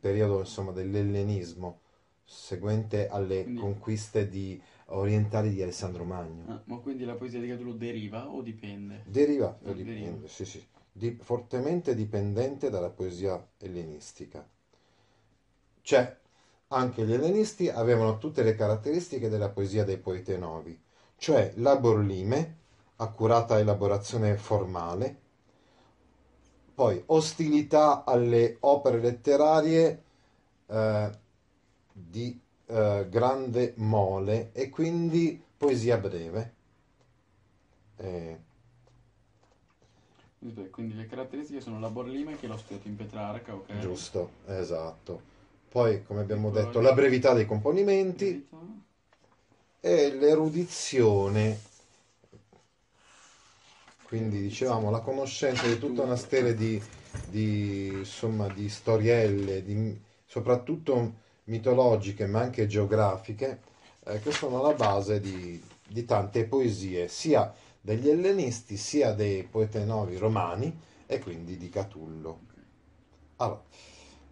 periodo, 0.00 0.40
insomma, 0.40 0.72
dell'ellenismo, 0.72 1.78
seguente 2.24 3.06
alle 3.06 3.44
Quindi- 3.44 3.60
conquiste 3.60 4.28
di- 4.28 4.60
orientali 4.86 5.50
di 5.50 5.62
Alessandro 5.62 6.02
Magno. 6.02 6.46
Ah, 6.48 6.60
ma 6.64 6.78
quindi 6.78 7.04
la 7.04 7.14
poesia 7.14 7.38
di 7.38 7.46
Catulo 7.46 7.74
deriva 7.74 8.28
o 8.28 8.42
dipende? 8.42 9.04
Deriva, 9.06 9.56
Eh, 9.62 9.72
dipende, 9.72 10.00
deriva. 10.00 10.26
sì, 10.26 10.44
sì, 10.44 10.66
di- 10.90 11.16
fortemente 11.20 11.94
dipendente 11.94 12.70
dalla 12.70 12.90
poesia 12.90 13.40
ellenistica. 13.58 14.44
Cioè, 15.82 16.18
anche 16.72 17.04
gli 17.04 17.12
ellenisti 17.12 17.68
avevano 17.68 18.18
tutte 18.18 18.42
le 18.42 18.54
caratteristiche 18.54 19.28
della 19.28 19.48
poesia 19.48 19.84
dei 19.84 19.98
poeti 19.98 20.36
novi, 20.38 20.78
cioè 21.16 21.52
la 21.56 21.76
borlime, 21.76 22.58
accurata 22.96 23.58
elaborazione 23.58 24.36
formale, 24.36 25.18
poi 26.74 27.02
ostilità 27.06 28.04
alle 28.04 28.56
opere 28.60 29.00
letterarie 29.00 30.02
eh, 30.66 31.10
di 31.92 32.40
eh, 32.66 33.06
grande 33.08 33.74
mole 33.76 34.50
e 34.52 34.68
quindi 34.68 35.42
poesia 35.56 35.98
breve. 35.98 36.54
Eh, 37.96 38.38
Quindi 40.70 40.94
le 40.94 41.06
caratteristiche 41.06 41.60
sono 41.60 41.80
la 41.80 41.90
borlime 41.90 42.38
che 42.38 42.46
l'ho 42.46 42.56
studiato 42.56 42.88
in 42.88 42.96
Petrarca, 42.96 43.54
ok? 43.54 43.78
Giusto, 43.78 44.30
esatto. 44.46 45.38
Poi, 45.70 46.02
come 46.02 46.22
abbiamo 46.22 46.50
detto, 46.50 46.80
la 46.80 46.92
brevità 46.92 47.32
dei 47.32 47.46
componimenti 47.46 48.48
e 49.78 50.12
l'erudizione. 50.12 51.60
Quindi, 54.02 54.40
dicevamo, 54.40 54.90
la 54.90 54.98
conoscenza 54.98 55.68
di 55.68 55.78
tutta 55.78 56.02
una 56.02 56.16
serie 56.16 56.54
di, 56.54 56.82
di, 57.28 57.98
insomma, 57.98 58.48
di 58.48 58.68
storielle, 58.68 59.62
di- 59.62 59.96
soprattutto 60.26 61.14
mitologiche, 61.44 62.26
ma 62.26 62.40
anche 62.40 62.66
geografiche, 62.66 63.60
eh, 64.06 64.20
che 64.20 64.32
sono 64.32 64.60
la 64.62 64.72
base 64.72 65.20
di, 65.20 65.62
di 65.86 66.04
tante 66.04 66.46
poesie, 66.46 67.06
sia 67.06 67.54
degli 67.80 68.08
ellenisti, 68.08 68.76
sia 68.76 69.12
dei 69.12 69.44
poeti 69.44 69.84
novi 69.84 70.16
romani 70.16 70.76
e 71.06 71.20
quindi 71.20 71.56
di 71.56 71.68
Catullo. 71.68 72.40
Allora, 73.36 73.62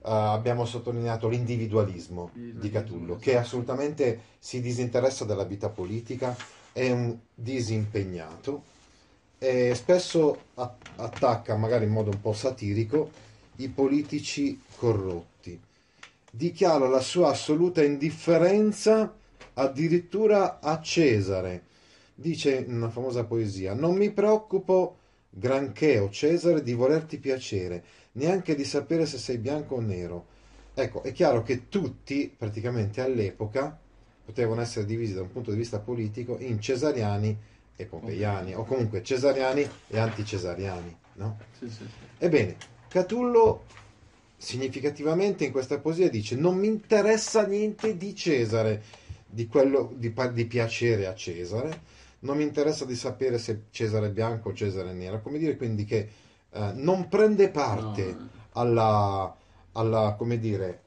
eh, 0.09 0.11
abbiamo 0.11 0.65
sottolineato 0.65 1.29
l'individualismo 1.29 2.31
di 2.33 2.71
Catullo, 2.71 3.17
che 3.17 3.37
assolutamente 3.37 4.21
si 4.39 4.63
disinteressa 4.63 5.27
della 5.27 5.45
vita 5.45 5.69
politica, 5.69 6.35
è 6.73 6.91
un 6.91 7.15
disimpegnato 7.35 8.63
e 9.39 9.75
spesso 9.75 10.45
attacca, 10.55 11.57
magari 11.57 11.85
in 11.85 11.91
modo 11.91 12.11
un 12.11 12.21
po' 12.23 12.33
satirico, 12.33 13.11
i 13.57 13.69
politici 13.69 14.61
corrotti. 14.77 15.61
Dichiara 16.31 16.89
la 16.89 17.01
sua 17.01 17.31
assoluta 17.31 17.83
indifferenza 17.83 19.15
addirittura 19.55 20.61
a 20.61 20.81
Cesare. 20.81 21.65
Dice 22.15 22.57
in 22.57 22.75
una 22.75 22.91
famosa 22.91 23.25
poesia: 23.25 23.75
Non 23.75 23.95
mi 23.95 24.11
preoccupo 24.11 24.97
granché, 25.29 25.99
o 25.99 26.11
Cesare, 26.11 26.63
di 26.63 26.73
volerti 26.73 27.19
piacere, 27.19 27.85
neanche 28.13 28.55
di 28.55 28.65
sapere 28.65 29.07
se 29.07 29.19
sei 29.19 29.39
bianco 29.39 29.77
o 29.77 29.81
nero. 29.81 30.27
Ecco, 30.75 31.03
è 31.03 31.13
chiaro 31.13 31.43
che 31.43 31.69
tutti, 31.69 32.33
praticamente 32.35 33.01
all'epoca, 33.01 33.79
potevano 34.25 34.61
essere 34.61 34.85
divisi 34.85 35.15
da 35.15 35.23
un 35.23 35.33
punto 35.33 35.51
di 35.51 35.57
vista 35.57 35.81
politico 35.81 36.37
in 36.39 36.61
cesariani 36.61 37.37
e 37.75 37.87
pompeiani, 37.87 38.55
o 38.55 38.65
comunque 38.65 39.03
cesariani 39.03 39.67
e 39.89 39.99
anticesariani, 39.99 40.97
no? 41.15 41.39
Sì, 41.59 41.69
sì, 41.69 41.77
sì. 41.77 41.85
Ebbene, 42.19 42.57
Catullo 42.89 43.65
significativamente 44.37 45.45
in 45.45 45.53
questa 45.53 45.79
poesia 45.79 46.09
dice 46.09 46.37
non 46.37 46.57
mi 46.57 46.69
interessa 46.69 47.45
niente 47.45 47.97
di 47.97 48.15
Cesare, 48.15 48.83
di, 49.27 49.47
quello, 49.47 49.93
di, 49.97 50.13
di 50.33 50.45
piacere 50.47 51.07
a 51.07 51.15
Cesare, 51.15 51.81
non 52.21 52.37
mi 52.37 52.45
interessa 52.45 52.85
di 52.85 52.95
sapere 52.95 53.39
se 53.39 53.63
Cesare 53.71 54.07
è 54.07 54.11
bianco 54.11 54.51
o 54.51 54.55
Cesare 54.55 54.91
è 54.91 54.95
nero, 54.95 55.21
come 55.21 55.39
dire 55.39 55.57
quindi 55.57 55.85
che 55.85 56.09
eh, 56.53 56.73
non 56.75 57.09
prende 57.09 57.49
parte 57.51 58.03
No, 58.03 58.09
eh. 58.09 58.17
alla, 58.53 59.37
alla, 59.73 60.15
come 60.17 60.39
dire, 60.39 60.83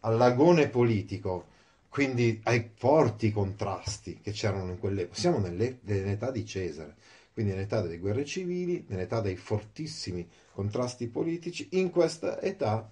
all'agone 0.00 0.68
politico 0.68 1.46
quindi 1.90 2.40
ai 2.44 2.70
forti 2.74 3.32
contrasti 3.32 4.20
che 4.22 4.30
c'erano 4.30 4.70
in 4.70 4.78
quell'epoca. 4.78 5.18
Siamo 5.18 5.38
nelle- 5.38 5.80
nell'età 5.82 6.30
di 6.30 6.46
Cesare, 6.46 6.94
quindi 7.32 7.52
nell'età 7.52 7.80
delle 7.80 7.98
guerre 7.98 8.24
civili, 8.24 8.84
nell'età 8.88 9.20
dei 9.20 9.36
fortissimi 9.36 10.26
contrasti 10.52 11.08
politici. 11.08 11.66
In 11.72 11.90
questa 11.90 12.40
età 12.40 12.88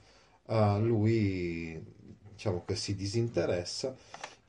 eh, 0.49 0.79
lui, 0.81 1.81
diciamo 2.33 2.65
che 2.67 2.75
si 2.75 2.97
disinteressa. 2.97 3.95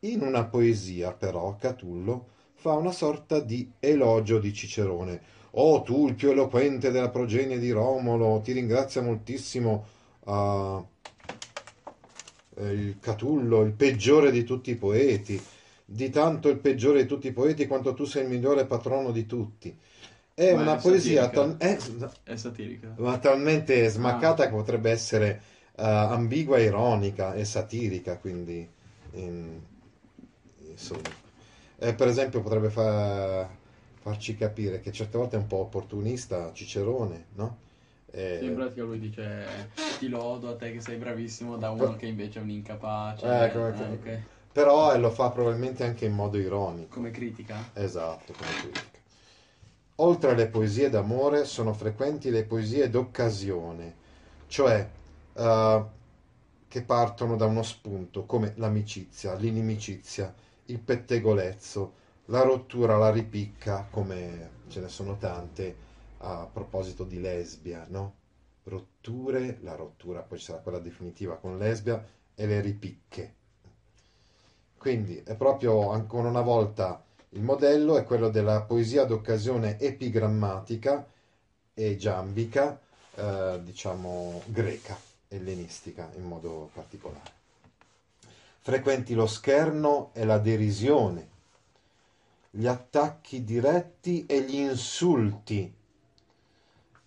In 0.01 0.22
una 0.22 0.46
poesia, 0.46 1.12
però, 1.13 1.56
Catullo 1.58 2.29
fa 2.56 2.74
una 2.74 2.91
sorta 2.91 3.39
di 3.39 3.72
elogio 3.79 4.39
di 4.39 4.51
Cicerone. 4.53 5.22
Oh, 5.51 5.82
tu, 5.84 6.08
il 6.08 6.15
più 6.15 6.29
eloquente 6.32 6.91
della 6.91 7.10
progenie 7.10 7.60
di 7.60 7.72
Romolo, 7.72 8.41
ti 8.41 8.51
ringrazia 8.51 9.01
moltissimo. 9.01 9.86
eh, 10.25 10.84
eh, 12.56 12.72
il 12.72 13.00
Catullo, 13.00 13.62
il 13.62 13.74
peggiore 13.74 14.32
di 14.32 14.44
tutti 14.44 14.72
i 14.72 14.75
poeti, 14.75 15.39
di 15.86 16.10
tanto 16.10 16.50
il 16.50 16.58
peggiore 16.60 17.01
di 17.01 17.08
tutti 17.08 17.27
i 17.27 17.32
poeti 17.32 17.68
quanto 17.68 17.94
tu 17.94 18.06
sei 18.06 18.24
il 18.24 18.29
migliore 18.29 18.65
patrono 18.65 19.12
di 19.12 19.25
tutti. 19.25 19.75
È 20.34 20.53
Ma 20.53 20.62
una 20.62 20.75
è 20.75 20.79
poesia 20.79 21.29
satirica. 21.32 21.58
è- 21.58 21.77
È 22.24 22.36
satirica. 22.36 22.96
ma 22.98 23.18
talmente 23.18 23.88
smaccata 23.89 24.44
Ah. 24.44 24.48
che 24.48 24.53
potrebbe 24.53 24.91
essere 24.91 25.41
eh, 25.79 25.84
ambigua, 25.84 26.60
ironica 26.60 27.34
e 27.34 27.46
satirica, 27.46 28.18
quindi 28.18 28.68
in- 29.13 29.60
insomma. 30.68 31.10
Eh, 31.77 31.94
per 31.94 32.08
esempio 32.08 32.41
potrebbe 32.41 32.70
fa- 32.70 33.50
farci 34.00 34.36
capire 34.36 34.79
che 34.79 34.91
certe 34.91 35.18
volte 35.18 35.36
è 35.38 35.39
un 35.39 35.48
po' 35.48 35.58
opportunista 35.58 36.51
Cicerone, 36.53 37.27
no? 37.36 37.58
Eh, 38.12 38.38
Sì, 38.39 38.46
in 38.46 38.56
pratica 38.56 38.84
lui 38.84 39.00
dice 39.00 39.74
ti 39.98 40.08
lodo 40.08 40.50
a 40.50 40.56
te 40.56 40.72
che 40.72 40.82
sei 40.82 40.98
bravissimo 40.98 41.58
da 41.58 41.70
uno 41.72 41.96
che 41.96 42.08
invece 42.08 42.39
è 42.39 42.41
un 42.41 42.50
incapace. 42.50 43.25
Eh, 43.25 43.44
ecco. 43.46 43.60
ok. 43.60 44.22
però 44.51 44.94
eh, 44.94 44.98
lo 44.98 45.12
fa 45.12 45.29
probabilmente 45.32 45.84
anche 45.84 46.06
in 46.06 46.13
modo 46.13 46.38
ironico. 46.38 46.96
Come 46.96 47.12
critica? 47.12 47.72
Esatto, 47.74 48.34
come 48.34 48.53
critica. 48.56 48.98
Oltre 49.96 50.32
alle 50.32 50.48
poesie 50.48 50.89
d'amore 50.89 51.44
sono 51.46 51.74
frequenti 51.74 52.29
le 52.29 52.46
poesie 52.46 52.89
d'occasione, 52.89 53.96
cioè 54.48 54.89
eh, 55.34 55.86
che 56.68 56.82
partono 56.84 57.36
da 57.36 57.46
uno 57.46 57.63
spunto, 57.63 58.25
come 58.25 58.53
l'amicizia, 58.58 59.34
l'inimicizia, 59.36 60.34
il 60.65 60.79
pettegolezzo, 60.79 61.94
la 62.29 62.41
rottura, 62.41 62.98
la 62.98 63.12
ripicca, 63.12 63.88
come 63.89 64.57
ce 64.69 64.79
ne 64.81 64.88
sono 64.88 65.17
tante 65.17 65.88
a 66.19 66.48
proposito 66.51 67.03
di 67.03 67.19
lesbia, 67.19 67.86
no? 67.89 68.15
Rotture, 68.63 69.57
la 69.62 69.75
rottura, 69.75 70.21
poi 70.21 70.38
ci 70.38 70.45
sarà 70.45 70.59
quella 70.59 70.79
definitiva 70.79 71.38
con 71.38 71.57
lesbia, 71.57 72.03
e 72.36 72.45
le 72.45 72.62
ripicche. 72.62 73.33
Quindi 74.77 75.21
è 75.25 75.36
proprio 75.36 75.89
ancora 75.89 76.29
una 76.29 76.41
volta 76.41 77.03
il 77.31 77.41
modello 77.41 77.98
è 77.98 78.05
quello 78.05 78.29
della 78.29 78.62
poesia 78.62 79.03
d'occasione 79.03 79.77
epigrammatica 79.77 81.05
e 81.74 81.95
giambica, 81.98 82.79
eh, 83.13 83.59
diciamo 83.62 84.41
greca, 84.45 84.98
ellenistica 85.27 86.09
in 86.15 86.24
modo 86.24 86.69
particolare. 86.74 87.38
Frequenti 88.62 89.13
lo 89.13 89.27
scherno 89.27 90.12
e 90.13 90.24
la 90.24 90.38
derisione, 90.38 91.27
gli 92.51 92.65
attacchi 92.68 93.44
diretti 93.44 94.25
e 94.25 94.41
gli 94.41 94.56
insulti. 94.56 95.74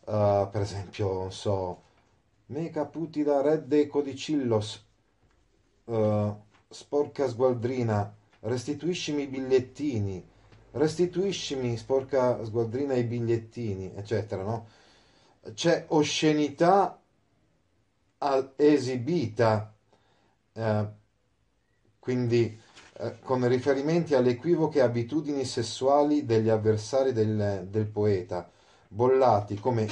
Eh, 0.05 0.49
per 0.51 0.61
esempio, 0.61 1.13
non 1.13 1.33
so, 1.33 1.83
me 2.47 2.71
caputida 2.71 3.41
redde 3.41 3.87
codicillos, 3.87 4.85
eh, 5.87 6.35
sporca 6.69 7.29
sgualdrina, 7.29 8.15
restituiscimi 8.41 9.23
i 9.23 9.27
bigliettini, 9.29 10.25
restituiscimi, 10.73 11.77
sporca 11.77 12.45
sgualdrina, 12.45 12.95
i 12.95 13.05
bigliettini, 13.05 13.93
eccetera, 13.95 14.43
no? 14.43 14.67
C'è 15.55 15.87
oscenità 15.89 17.01
esibita, 18.57 19.75
eh, 20.53 20.89
quindi 21.99 22.61
con 23.23 23.47
riferimenti 23.49 24.15
alle 24.15 24.31
equivoche 24.31 24.81
abitudini 24.81 25.45
sessuali 25.45 26.25
degli 26.25 26.49
avversari 26.49 27.13
del, 27.13 27.67
del 27.69 27.87
poeta, 27.87 28.49
bollati 28.89 29.59
come 29.59 29.89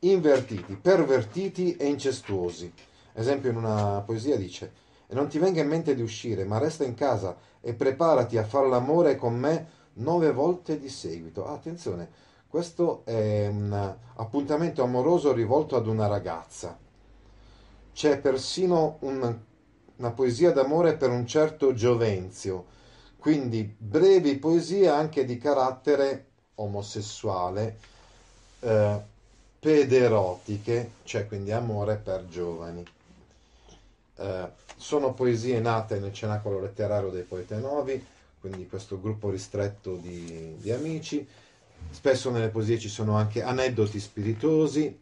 invertiti, 0.00 0.76
pervertiti 0.76 1.76
e 1.76 1.86
incestuosi. 1.86 2.72
Esempio 3.12 3.50
in 3.50 3.56
una 3.56 4.02
poesia 4.02 4.36
dice 4.36 4.86
e 5.08 5.14
non 5.14 5.28
ti 5.28 5.38
venga 5.38 5.62
in 5.62 5.68
mente 5.68 5.94
di 5.94 6.02
uscire, 6.02 6.44
ma 6.44 6.58
resta 6.58 6.84
in 6.84 6.94
casa 6.94 7.36
e 7.60 7.72
preparati 7.72 8.36
a 8.36 8.44
far 8.44 8.66
l'amore 8.66 9.16
con 9.16 9.34
me 9.34 9.66
nove 9.94 10.30
volte 10.32 10.78
di 10.78 10.88
seguito. 10.88 11.46
Attenzione, 11.46 12.08
questo 12.46 13.02
è 13.04 13.46
un 13.48 13.96
appuntamento 14.16 14.82
amoroso 14.82 15.32
rivolto 15.32 15.76
ad 15.76 15.86
una 15.86 16.06
ragazza. 16.06 16.78
C'è 17.92 18.20
persino 18.20 18.98
un- 19.00 19.38
una 19.98 20.10
poesia 20.10 20.52
d'amore 20.52 20.96
per 20.96 21.10
un 21.10 21.26
certo 21.26 21.74
Giovenzio, 21.74 22.66
quindi 23.18 23.62
brevi 23.76 24.36
poesie 24.36 24.88
anche 24.88 25.24
di 25.24 25.38
carattere 25.38 26.26
omosessuale, 26.56 27.78
eh, 28.60 29.00
pederotiche, 29.58 30.92
cioè 31.02 31.26
quindi 31.26 31.52
amore 31.52 31.96
per 31.96 32.26
giovani. 32.26 32.84
Eh, 34.16 34.50
sono 34.76 35.14
poesie 35.14 35.60
nate 35.60 35.98
nel 35.98 36.12
cenacolo 36.12 36.60
letterario 36.60 37.10
dei 37.10 37.22
Poete 37.22 37.56
Novi, 37.56 38.04
quindi 38.40 38.68
questo 38.68 39.00
gruppo 39.00 39.30
ristretto 39.30 39.96
di, 39.96 40.56
di 40.58 40.70
amici. 40.70 41.26
Spesso 41.90 42.30
nelle 42.30 42.48
poesie 42.48 42.78
ci 42.78 42.88
sono 42.88 43.16
anche 43.16 43.42
aneddoti 43.42 43.98
spiritosi, 43.98 45.00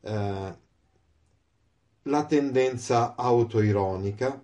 eh, 0.00 0.54
la 2.06 2.26
tendenza 2.26 3.14
autoironica, 3.14 4.42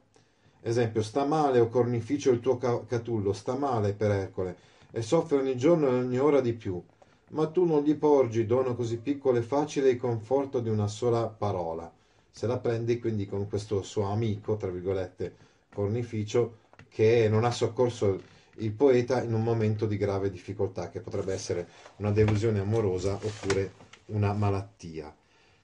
esempio, 0.62 1.02
sta 1.02 1.24
male 1.26 1.58
o 1.58 1.68
cornificio 1.68 2.30
il 2.30 2.40
tuo 2.40 2.56
ca- 2.56 2.84
Catullo, 2.86 3.34
sta 3.34 3.54
male 3.54 3.92
per 3.92 4.10
Ercole 4.10 4.56
e 4.90 5.02
soffre 5.02 5.38
ogni 5.38 5.56
giorno 5.58 5.88
e 5.88 5.94
ogni 5.94 6.18
ora 6.18 6.40
di 6.40 6.54
più, 6.54 6.82
ma 7.30 7.46
tu 7.48 7.66
non 7.66 7.82
gli 7.82 7.94
porgi 7.96 8.46
dono 8.46 8.74
così 8.74 8.96
piccolo 8.96 9.38
e 9.38 9.42
facile 9.42 9.90
il 9.90 9.98
conforto 9.98 10.60
di 10.60 10.70
una 10.70 10.88
sola 10.88 11.26
parola. 11.26 11.92
Se 12.30 12.46
la 12.46 12.58
prendi 12.58 12.98
quindi 12.98 13.26
con 13.26 13.46
questo 13.46 13.82
suo 13.82 14.04
amico, 14.04 14.56
tra 14.56 14.70
virgolette, 14.70 15.36
cornificio, 15.74 16.58
che 16.88 17.28
non 17.28 17.44
ha 17.44 17.50
soccorso 17.50 18.22
il 18.56 18.72
poeta 18.72 19.22
in 19.22 19.34
un 19.34 19.42
momento 19.42 19.84
di 19.84 19.98
grave 19.98 20.30
difficoltà, 20.30 20.88
che 20.88 21.00
potrebbe 21.00 21.34
essere 21.34 21.68
una 21.96 22.10
delusione 22.10 22.60
amorosa 22.60 23.14
oppure 23.14 23.72
una 24.06 24.32
malattia. 24.32 25.14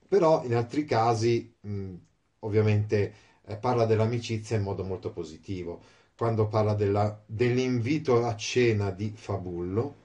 Però 0.09 0.45
in 0.45 0.55
altri 0.55 0.85
casi, 0.85 1.55
mh, 1.61 1.95
ovviamente, 2.40 3.14
eh, 3.45 3.57
parla 3.57 3.85
dell'amicizia 3.87 4.57
in 4.57 4.62
modo 4.62 4.85
molto 4.85 5.12
positivo, 5.12 5.81
quando 6.16 6.49
parla 6.49 6.75
della- 6.75 7.23
dell'invito 7.27 8.25
a 8.25 8.35
cena 8.37 8.90
di 8.90 9.12
Fabullo 9.14 10.05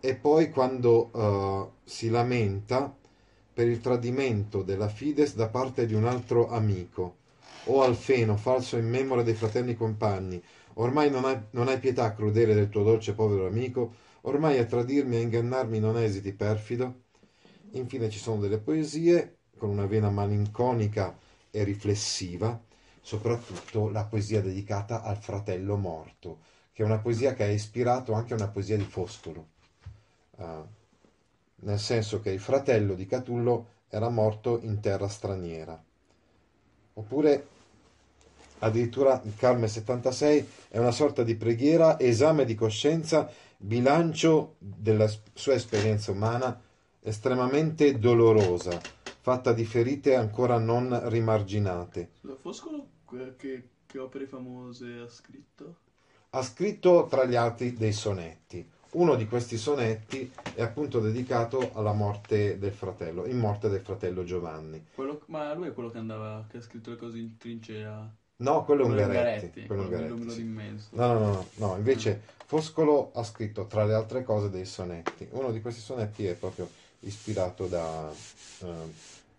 e 0.00 0.14
poi 0.16 0.50
quando 0.50 1.10
eh, 1.12 1.70
si 1.84 2.08
lamenta 2.10 2.94
per 3.52 3.66
il 3.68 3.80
tradimento 3.80 4.62
della 4.62 4.88
Fides 4.88 5.34
da 5.34 5.48
parte 5.48 5.86
di 5.86 5.94
un 5.94 6.06
altro 6.06 6.48
amico. 6.50 7.16
O 7.64 7.82
Alfeno, 7.82 8.36
falso 8.36 8.76
in 8.78 8.88
memoria 8.88 9.22
dei 9.24 9.34
fratelli 9.34 9.74
compagni, 9.76 10.42
ormai 10.74 11.10
non 11.10 11.24
hai, 11.26 11.38
non 11.50 11.68
hai 11.68 11.78
pietà 11.78 12.14
crudele 12.14 12.54
del 12.54 12.68
tuo 12.70 12.82
dolce 12.82 13.12
povero 13.14 13.46
amico, 13.46 13.92
ormai 14.22 14.58
a 14.58 14.64
tradirmi 14.64 15.16
e 15.16 15.18
a 15.18 15.22
ingannarmi 15.22 15.78
non 15.78 15.98
esiti 15.98 16.32
perfido. 16.32 17.02
Infine 17.72 18.10
ci 18.10 18.18
sono 18.18 18.40
delle 18.40 18.58
poesie 18.58 19.36
con 19.56 19.68
una 19.68 19.86
vena 19.86 20.10
malinconica 20.10 21.16
e 21.50 21.62
riflessiva, 21.62 22.60
soprattutto 23.00 23.88
la 23.90 24.04
poesia 24.04 24.40
dedicata 24.40 25.02
al 25.02 25.18
fratello 25.18 25.76
morto, 25.76 26.38
che 26.72 26.82
è 26.82 26.86
una 26.86 26.98
poesia 26.98 27.34
che 27.34 27.44
ha 27.44 27.48
ispirato 27.48 28.12
anche 28.12 28.34
una 28.34 28.48
poesia 28.48 28.76
di 28.76 28.84
Foscolo. 28.84 29.48
Ah, 30.36 30.66
nel 31.62 31.78
senso 31.78 32.20
che 32.20 32.30
il 32.30 32.40
fratello 32.40 32.94
di 32.94 33.06
Catullo 33.06 33.66
era 33.88 34.08
morto 34.08 34.58
in 34.62 34.80
terra 34.80 35.08
straniera. 35.08 35.80
Oppure 36.94 37.46
addirittura 38.60 39.20
il 39.24 39.36
Carme 39.36 39.68
76 39.68 40.48
è 40.68 40.78
una 40.78 40.90
sorta 40.90 41.22
di 41.22 41.36
preghiera, 41.36 41.98
esame 42.00 42.44
di 42.44 42.54
coscienza, 42.54 43.30
bilancio 43.56 44.56
della 44.58 45.08
sua 45.34 45.54
esperienza 45.54 46.10
umana 46.10 46.60
estremamente 47.00 47.98
dolorosa, 47.98 48.80
fatta 49.20 49.52
di 49.52 49.64
ferite 49.64 50.14
ancora 50.14 50.58
non 50.58 51.08
rimarginate. 51.08 52.10
Foscolo 52.40 52.86
che, 53.36 53.68
che 53.86 53.98
opere 53.98 54.26
famose 54.26 54.98
ha 54.98 55.08
scritto? 55.08 55.76
Ha 56.30 56.42
scritto 56.42 57.06
tra 57.10 57.24
gli 57.24 57.34
altri 57.34 57.74
dei 57.74 57.92
sonetti. 57.92 58.68
Uno 58.92 59.14
di 59.14 59.26
questi 59.26 59.56
sonetti 59.56 60.32
è 60.54 60.62
appunto 60.62 60.98
dedicato 60.98 61.70
alla 61.74 61.92
morte 61.92 62.58
del 62.58 62.72
fratello, 62.72 63.24
in 63.26 63.38
morte 63.38 63.68
del 63.68 63.80
fratello 63.80 64.24
Giovanni. 64.24 64.84
Quello- 64.94 65.22
ma 65.26 65.54
lui 65.54 65.68
è 65.68 65.72
quello 65.72 65.90
che 65.90 65.98
andava, 65.98 66.44
che 66.50 66.58
ha 66.58 66.62
scritto 66.62 66.90
le 66.90 66.96
cose 66.96 67.18
in 67.18 67.36
trincea. 67.36 68.12
No, 68.36 68.64
quello 68.64 68.84
è 68.84 68.86
Ungaretti. 68.86 69.66
Quello 69.66 69.82
Ungaretti, 69.82 70.30
sì. 70.30 70.36
d'immenso. 70.42 70.88
No, 70.92 71.12
no, 71.12 71.18
no, 71.18 71.30
no, 71.30 71.46
no, 71.54 71.76
invece 71.76 72.20
Foscolo 72.46 73.12
ha 73.14 73.22
scritto 73.22 73.66
tra 73.66 73.84
le 73.84 73.94
altre 73.94 74.24
cose 74.24 74.50
dei 74.50 74.64
sonetti. 74.64 75.28
Uno 75.32 75.52
di 75.52 75.60
questi 75.60 75.80
sonetti 75.80 76.26
è 76.26 76.34
proprio 76.34 76.68
ispirato 77.00 77.66
da, 77.66 78.10
eh, 78.60 78.66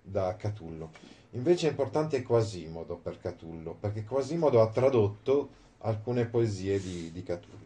da 0.02 0.36
Catullo. 0.36 0.91
Invece 1.32 1.67
è 1.67 1.69
importante 1.69 2.21
Quasimodo 2.24 2.97
per 2.97 3.19
Catullo, 3.19 3.76
perché 3.80 4.04
Quasimodo 4.04 4.62
ha 4.62 4.69
tradotto 4.69 5.50
alcune 5.80 6.26
poesie 6.26 6.80
di, 6.82 7.12
di 7.12 7.24
Catullo. 7.24 7.60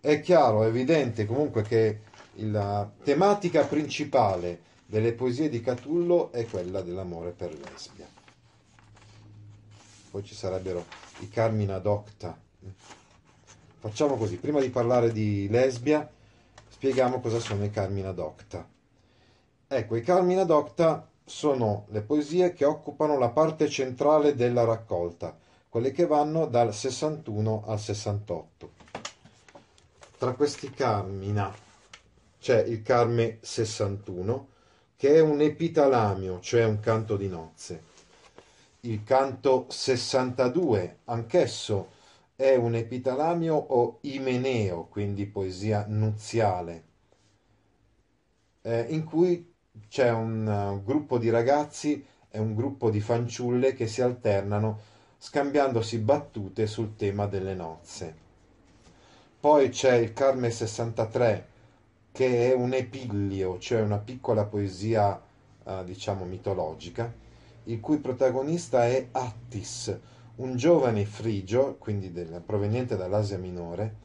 È 0.00 0.20
chiaro, 0.20 0.64
è 0.64 0.66
evidente 0.66 1.26
comunque 1.26 1.62
che 1.62 2.00
la 2.34 2.90
tematica 3.02 3.64
principale 3.64 4.72
delle 4.86 5.12
poesie 5.12 5.48
di 5.48 5.60
Catullo 5.60 6.30
è 6.30 6.46
quella 6.46 6.82
dell'amore 6.82 7.30
per 7.30 7.52
Lesbia. 7.52 8.06
Poi 10.10 10.22
ci 10.22 10.34
sarebbero 10.34 10.84
i 11.20 11.28
Carmina 11.28 11.78
Docta. 11.78 12.38
Facciamo 13.78 14.16
così, 14.16 14.36
prima 14.36 14.60
di 14.60 14.70
parlare 14.70 15.10
di 15.10 15.48
Lesbia, 15.48 16.08
spieghiamo 16.68 17.20
cosa 17.20 17.40
sono 17.40 17.64
i 17.64 17.70
Carmina 17.70 18.12
Docta. 18.12 18.73
Ecco, 19.66 19.96
i 19.96 20.02
Carmina 20.02 20.44
Docta 20.44 21.08
sono 21.24 21.86
le 21.88 22.02
poesie 22.02 22.52
che 22.52 22.66
occupano 22.66 23.18
la 23.18 23.30
parte 23.30 23.68
centrale 23.68 24.34
della 24.34 24.64
raccolta, 24.64 25.36
quelle 25.70 25.90
che 25.90 26.06
vanno 26.06 26.46
dal 26.46 26.74
61 26.74 27.64
al 27.66 27.80
68. 27.80 28.72
Tra 30.18 30.34
questi 30.34 30.70
Carmina 30.70 31.52
c'è 32.38 32.62
il 32.62 32.82
Carme 32.82 33.38
61, 33.40 34.48
che 34.96 35.14
è 35.14 35.20
un 35.20 35.40
epitalamio, 35.40 36.40
cioè 36.40 36.64
un 36.64 36.78
canto 36.78 37.16
di 37.16 37.28
nozze. 37.28 37.82
Il 38.80 39.02
canto 39.02 39.64
62, 39.70 40.98
anch'esso 41.04 41.88
è 42.36 42.54
un 42.54 42.74
epitalamio 42.74 43.54
o 43.54 43.98
imeneo, 44.02 44.84
quindi 44.84 45.24
poesia 45.24 45.86
nuziale, 45.88 46.84
eh, 48.60 48.86
in 48.90 49.04
cui 49.04 49.53
c'è 49.88 50.10
un 50.10 50.46
uh, 50.46 50.84
gruppo 50.84 51.18
di 51.18 51.30
ragazzi 51.30 52.04
e 52.30 52.38
un 52.38 52.54
gruppo 52.54 52.90
di 52.90 53.00
fanciulle 53.00 53.74
che 53.74 53.86
si 53.86 54.02
alternano 54.02 54.78
scambiandosi 55.18 55.98
battute 55.98 56.66
sul 56.66 56.96
tema 56.96 57.26
delle 57.26 57.54
nozze. 57.54 58.22
Poi 59.40 59.68
c'è 59.68 59.94
il 59.94 60.12
Carme 60.12 60.50
63, 60.50 61.46
che 62.12 62.50
è 62.50 62.54
un 62.54 62.72
epillio, 62.72 63.58
cioè 63.58 63.80
una 63.80 63.98
piccola 63.98 64.44
poesia, 64.44 65.20
eh, 65.64 65.82
diciamo, 65.84 66.24
mitologica, 66.24 67.12
il 67.64 67.80
cui 67.80 67.98
protagonista 67.98 68.86
è 68.86 69.08
Attis, 69.12 69.96
un 70.36 70.56
giovane 70.56 71.04
frigio, 71.04 71.76
quindi 71.78 72.12
del- 72.12 72.42
proveniente 72.44 72.96
dall'Asia 72.96 73.38
Minore, 73.38 73.96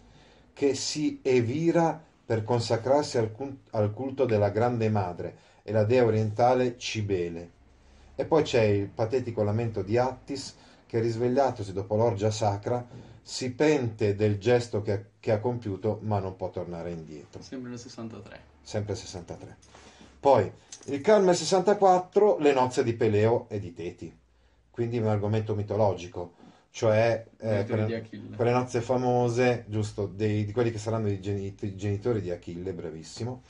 che 0.54 0.76
si 0.76 1.20
evira 1.22 2.02
per 2.26 2.44
consacrarsi 2.44 3.18
al, 3.18 3.32
al 3.72 3.94
culto 3.94 4.26
della 4.26 4.50
Grande 4.50 4.90
Madre 4.90 5.48
e 5.70 5.72
la 5.72 5.84
dea 5.84 6.04
orientale 6.04 6.80
Cibele. 6.80 7.52
E 8.16 8.26
poi 8.26 8.42
c'è 8.42 8.64
il 8.64 8.88
patetico 8.88 9.44
lamento 9.44 9.84
di 9.84 9.98
Attis 9.98 10.56
che 10.88 11.00
risvegliatosi 11.00 11.74
dopo 11.74 11.96
l'orgia 11.96 12.32
sacra 12.32 12.84
si 13.22 13.52
pente 13.52 14.16
del 14.16 14.40
gesto 14.40 14.82
che 14.82 14.92
ha, 14.92 15.00
che 15.20 15.32
ha 15.32 15.40
compiuto 15.40 16.00
ma 16.02 16.18
non 16.18 16.36
può 16.36 16.50
tornare 16.50 16.90
indietro. 16.90 17.44
Sempre 17.44 17.70
nel 17.70 17.78
63. 17.78 18.40
Sempre 18.64 18.96
63. 18.96 19.58
Poi 20.20 20.52
il 20.86 21.02
Carme 21.02 21.36
64, 21.36 22.40
le 22.40 22.52
nozze 22.52 22.84
di 22.84 22.94
Peleo 22.94 23.46
e 23.48 23.60
di 23.60 23.72
Teti. 23.72 24.18
Quindi 24.72 24.98
un 24.98 25.06
argomento 25.08 25.54
mitologico, 25.54 26.34
cioè 26.72 27.26
eh, 27.38 27.66
quelle, 27.66 28.10
quelle 28.36 28.52
nozze 28.52 28.82
famose, 28.82 29.66
giusto, 29.68 30.08
dei- 30.08 30.46
di 30.46 30.52
quelli 30.52 30.72
che 30.72 30.80
saranno 30.80 31.10
i 31.10 31.20
geni- 31.22 31.56
i 31.60 31.76
genitori 31.76 32.22
di 32.22 32.32
Achille, 32.32 32.74
bravissimo. 32.74 33.44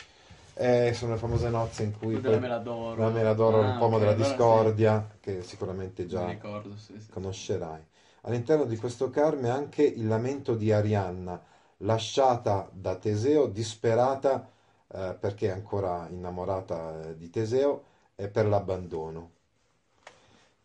Eh, 0.62 0.92
sono 0.94 1.14
le 1.14 1.18
famose 1.18 1.50
nozze 1.50 1.84
in 1.84 1.98
cui 1.98 2.20
poi- 2.20 2.38
mela 2.40 2.58
d'oro. 2.60 3.02
la 3.02 3.10
mela 3.10 3.34
d'oro, 3.34 3.62
Ah, 3.62 3.70
il 3.70 3.78
pomo 3.78 3.96
ok, 3.96 4.00
della 4.00 4.12
allora 4.12 4.16
sì. 4.16 4.26
discordia, 4.26 5.08
che 5.22 5.42
sicuramente 5.44 6.06
già 6.06 6.26
ricordo, 6.26 6.76
sì, 6.76 7.00
sì. 7.00 7.12
conoscerai. 7.12 7.82
All'interno 8.24 8.66
di 8.66 8.76
questo 8.78 9.10
Carme 9.10 9.50
anche 9.50 9.84
il 9.84 10.06
lamento 10.08 10.56
di 10.56 10.72
Arianna, 10.74 11.42
lasciata 11.78 12.70
da 12.74 12.96
Teseo, 12.98 13.48
disperata 13.48 14.50
eh, 14.92 15.16
perché 15.20 15.48
è 15.48 15.52
ancora 15.52 16.08
innamorata 16.10 17.10
eh, 17.12 17.18
di 17.18 17.30
Teseo 17.30 17.84
e 18.16 18.28
per 18.28 18.46
l'abbandono. 18.48 19.32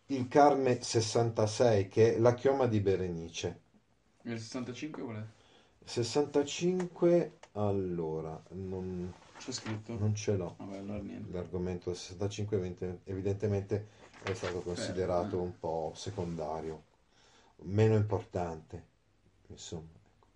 Il 0.07 0.29
Carme 0.29 0.83
66 0.83 1.89
che 1.89 2.15
è 2.15 2.19
la 2.19 2.35
chioma 2.35 2.67
di 2.67 2.81
Berenice. 2.81 3.61
Nel 4.25 4.41
65 4.41 5.03
qual 5.05 5.17
è? 5.19 5.25
65, 5.85 7.39
allora, 7.53 8.41
non, 8.51 9.13
C'è 9.45 9.53
scritto? 9.53 9.99
non 9.99 10.15
ce 10.15 10.37
l'ho. 10.37 10.55
Vabbè, 10.57 10.79
allora. 10.79 11.03
L'argomento 11.31 11.91
del 11.91 11.99
65 11.99 12.57
evidente- 12.57 13.01
evidentemente 13.05 13.89
è 14.23 14.33
stato 14.33 14.61
considerato 14.61 15.37
eh. 15.37 15.43
un 15.43 15.59
po' 15.59 15.93
secondario, 15.95 16.85
meno 17.65 17.95
importante, 17.95 18.83
insomma. 19.49 19.91
ecco. 19.93 20.27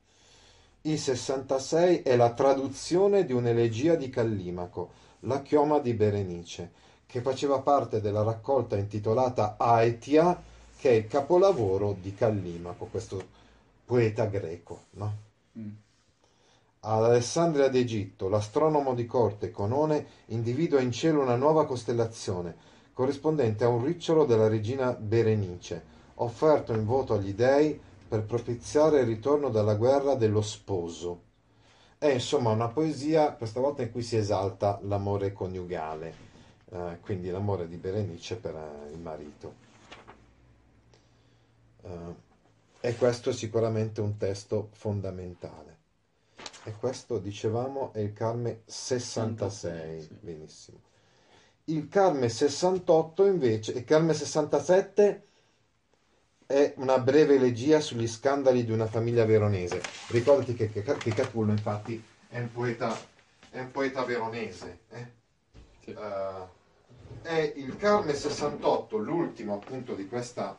Il 0.82 0.98
66 0.98 2.02
è 2.02 2.16
la 2.16 2.34
traduzione 2.34 3.24
di 3.24 3.32
un'elegia 3.32 3.94
di 3.94 4.10
Callimaco, 4.10 5.06
La 5.20 5.40
chioma 5.40 5.78
di 5.78 5.94
Berenice, 5.94 6.72
che 7.06 7.22
faceva 7.22 7.60
parte 7.60 8.02
della 8.02 8.22
raccolta 8.22 8.76
intitolata 8.76 9.56
Aetia, 9.56 10.38
che 10.76 10.90
è 10.90 10.92
il 10.92 11.06
capolavoro 11.06 11.96
di 11.98 12.14
Callimaco, 12.14 12.84
questo 12.84 13.26
poeta 13.86 14.26
greco, 14.26 14.84
no? 14.90 15.16
Mm. 15.58 15.70
Ad 16.80 17.02
Alessandria 17.02 17.68
d'Egitto, 17.68 18.28
l'astronomo 18.28 18.94
di 18.94 19.04
corte 19.04 19.50
Conone 19.50 20.06
individua 20.26 20.80
in 20.80 20.92
cielo 20.92 21.20
una 21.20 21.34
nuova 21.34 21.66
costellazione, 21.66 22.54
corrispondente 22.92 23.64
a 23.64 23.68
un 23.68 23.84
ricciolo 23.84 24.24
della 24.24 24.46
regina 24.46 24.92
Berenice, 24.92 25.82
offerto 26.14 26.72
in 26.72 26.84
voto 26.84 27.14
agli 27.14 27.34
dei 27.34 27.78
per 28.08 28.22
propiziare 28.22 29.00
il 29.00 29.06
ritorno 29.06 29.48
dalla 29.48 29.74
guerra 29.74 30.14
dello 30.14 30.40
sposo. 30.40 31.22
È 31.98 32.06
insomma 32.06 32.50
una 32.50 32.68
poesia, 32.68 33.32
questa 33.32 33.58
volta 33.58 33.82
in 33.82 33.90
cui 33.90 34.02
si 34.02 34.16
esalta 34.16 34.78
l'amore 34.82 35.32
coniugale, 35.32 36.14
eh, 36.70 36.98
quindi 37.00 37.28
l'amore 37.28 37.66
di 37.66 37.76
Berenice 37.76 38.36
per 38.36 38.54
eh, 38.54 38.92
il 38.92 39.00
marito. 39.00 39.54
Eh, 41.82 42.26
e 42.80 42.96
questo 42.96 43.30
è 43.30 43.32
sicuramente 43.32 44.00
un 44.00 44.16
testo 44.16 44.68
fondamentale. 44.70 45.77
E 46.68 46.74
questo, 46.78 47.16
dicevamo, 47.16 47.94
è 47.94 48.00
il 48.00 48.12
Carme 48.12 48.60
66. 48.66 50.02
Sì. 50.02 50.08
Benissimo. 50.20 50.78
Il 51.64 51.88
Carme 51.88 52.28
68 52.28 53.24
invece, 53.24 53.72
il 53.72 53.84
Carme 53.84 54.12
67 54.12 55.22
è 56.44 56.74
una 56.76 56.98
breve 56.98 57.36
elegia 57.36 57.80
sugli 57.80 58.06
scandali 58.06 58.66
di 58.66 58.72
una 58.72 58.84
famiglia 58.84 59.24
veronese. 59.24 59.80
Ricordati 60.08 60.52
che, 60.52 60.70
che, 60.70 60.82
che 60.82 61.14
Catullo, 61.14 61.52
infatti, 61.52 62.02
è 62.28 62.38
un 62.38 62.52
poeta, 62.52 62.94
è 63.48 63.60
un 63.60 63.70
poeta 63.70 64.04
veronese. 64.04 64.80
eh? 64.90 65.06
Sì. 65.84 65.90
Eh, 65.92 66.56
è 67.22 67.52
il 67.56 67.78
Carme 67.78 68.12
68, 68.12 68.98
l'ultimo 68.98 69.54
appunto 69.54 69.94
di 69.94 70.06
questa 70.06 70.54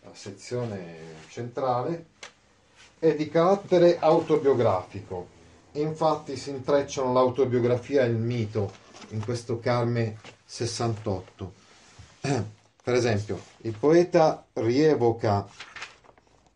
eh, 0.00 0.08
sezione 0.12 0.96
centrale, 1.28 2.06
è 2.98 3.14
di 3.14 3.28
carattere 3.28 3.98
autobiografico. 3.98 5.31
Infatti 5.72 6.36
si 6.36 6.50
intrecciano 6.50 7.12
l'autobiografia 7.12 8.02
e 8.02 8.08
il 8.08 8.16
mito 8.16 8.70
in 9.10 9.24
questo 9.24 9.58
Carme 9.58 10.18
68. 10.44 11.52
Per 12.82 12.94
esempio, 12.94 13.40
il 13.62 13.74
poeta 13.78 14.44
rievoca 14.54 15.48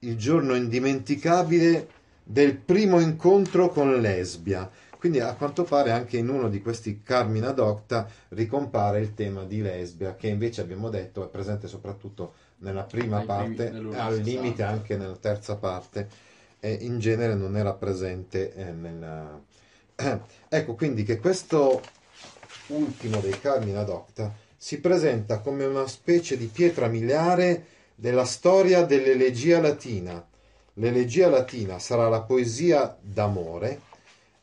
il 0.01 0.17
giorno 0.19 0.55
indimenticabile 0.55 1.89
del 2.23 2.57
primo 2.57 3.01
incontro 3.01 3.71
con 3.71 4.01
Lesbia. 4.01 4.69
Quindi 4.99 5.21
a 5.21 5.35
quanto 5.35 5.63
pare 5.63 5.93
anche 5.93 6.19
in 6.19 6.29
uno 6.29 6.49
di 6.49 6.61
questi 6.61 7.01
Carmina 7.03 7.53
Docta 7.53 8.09
ricompare 8.31 9.01
il 9.01 9.15
tema 9.15 9.45
di 9.45 9.63
Lesbia, 9.63 10.17
che 10.17 10.27
invece 10.27 10.63
abbiamo 10.63 10.91
detto 10.91 11.25
è 11.25 11.29
presente 11.29 11.69
soprattutto 11.69 12.35
nella 12.59 12.83
prima 12.83 13.21
parte, 13.21 13.71
e 13.71 13.97
al 13.97 14.15
60. 14.15 14.23
limite 14.23 14.63
anche 14.63 14.97
nella 14.97 15.17
terza 15.17 15.57
parte, 15.57 16.09
e 16.67 16.79
in 16.81 16.99
genere 16.99 17.35
non 17.35 17.57
era 17.57 17.75
presente 17.75 18.53
eh, 18.53 18.73
nella... 18.73 19.41
Ecco 20.49 20.75
quindi 20.75 21.05
che 21.05 21.21
questo 21.21 21.81
ultimo 22.69 23.21
dei 23.21 23.39
Carmina 23.39 23.85
Docta 23.85 24.35
si 24.57 24.81
presenta 24.81 25.39
come 25.39 25.65
una 25.65 25.87
specie 25.87 26.37
di 26.37 26.47
pietra 26.47 26.89
miliare 26.89 27.67
della 27.95 28.25
storia 28.25 28.85
dell'elegia 28.85 29.61
latina. 29.61 30.27
L'elegia 30.75 31.29
latina 31.29 31.79
sarà 31.79 32.09
la 32.09 32.23
poesia 32.23 32.99
d'amore, 33.01 33.81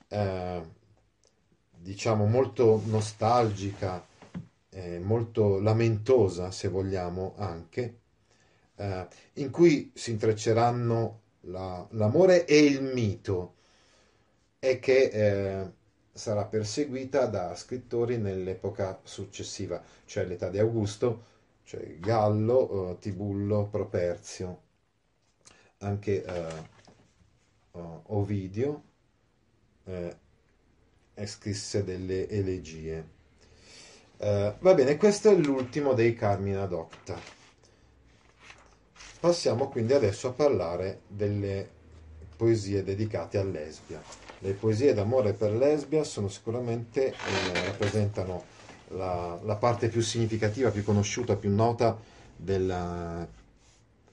eh, 0.07 0.61
diciamo 1.77 2.25
molto 2.25 2.81
nostalgica, 2.85 4.03
eh, 4.69 4.97
molto 4.99 5.59
lamentosa 5.59 6.51
se 6.51 6.69
vogliamo 6.69 7.33
anche, 7.37 7.97
eh, 8.77 9.07
in 9.33 9.51
cui 9.51 9.91
si 9.93 10.11
intrecceranno 10.11 11.22
la- 11.43 11.85
l'amore 11.91 12.45
e 12.45 12.57
il 12.65 12.81
mito 12.83 13.55
e 14.59 14.79
che 14.79 14.99
eh, 15.11 15.71
sarà 16.11 16.45
perseguita 16.45 17.25
da 17.27 17.55
scrittori 17.55 18.17
nell'epoca 18.17 18.99
successiva, 19.03 19.81
cioè 20.05 20.25
l'età 20.25 20.49
di 20.49 20.59
Augusto, 20.59 21.25
cioè 21.63 21.97
Gallo, 21.99 22.91
eh, 22.91 22.97
Tibullo, 22.99 23.67
Properzio, 23.67 24.61
anche 25.79 26.23
eh, 26.23 26.69
eh, 27.73 27.99
Ovidio 28.07 28.83
eh, 29.85 30.15
scrisse 31.25 31.83
delle 31.83 32.27
elegie. 32.29 33.05
Eh, 34.17 34.55
va 34.59 34.73
bene, 34.73 34.97
questo 34.97 35.29
è 35.29 35.35
l'ultimo 35.35 35.93
dei 35.93 36.15
Carmina 36.15 36.65
Docta. 36.65 37.19
Passiamo 39.23 39.69
quindi 39.69 39.93
adesso 39.93 40.27
a 40.27 40.31
parlare 40.33 41.03
delle 41.07 41.69
poesie 42.35 42.83
dedicate 42.83 43.37
a 43.37 43.43
Lesbia. 43.45 44.03
Le 44.39 44.51
poesie 44.51 44.93
d'amore 44.93 45.31
per 45.31 45.53
Lesbia 45.53 46.03
sono 46.03 46.27
sicuramente, 46.27 47.13
eh, 47.13 47.65
rappresentano 47.67 48.43
la, 48.89 49.39
la 49.41 49.55
parte 49.55 49.87
più 49.87 50.01
significativa, 50.01 50.71
più 50.71 50.83
conosciuta, 50.83 51.37
più 51.37 51.55
nota 51.55 51.97
della- 52.35 53.25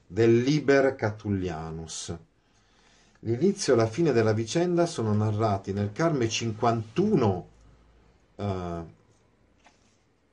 del 0.07 0.43
Liber 0.43 0.95
Catullianus. 0.95 2.17
L'inizio 3.19 3.73
e 3.73 3.77
la 3.77 3.89
fine 3.89 4.13
della 4.13 4.33
vicenda 4.33 4.87
sono 4.87 5.13
narrati 5.13 5.73
nel 5.73 5.91
Carme 5.91 6.29
51 6.29 7.49
eh, 8.37 8.85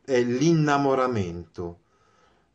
è 0.06 0.22
l'innamoramento, 0.22 1.80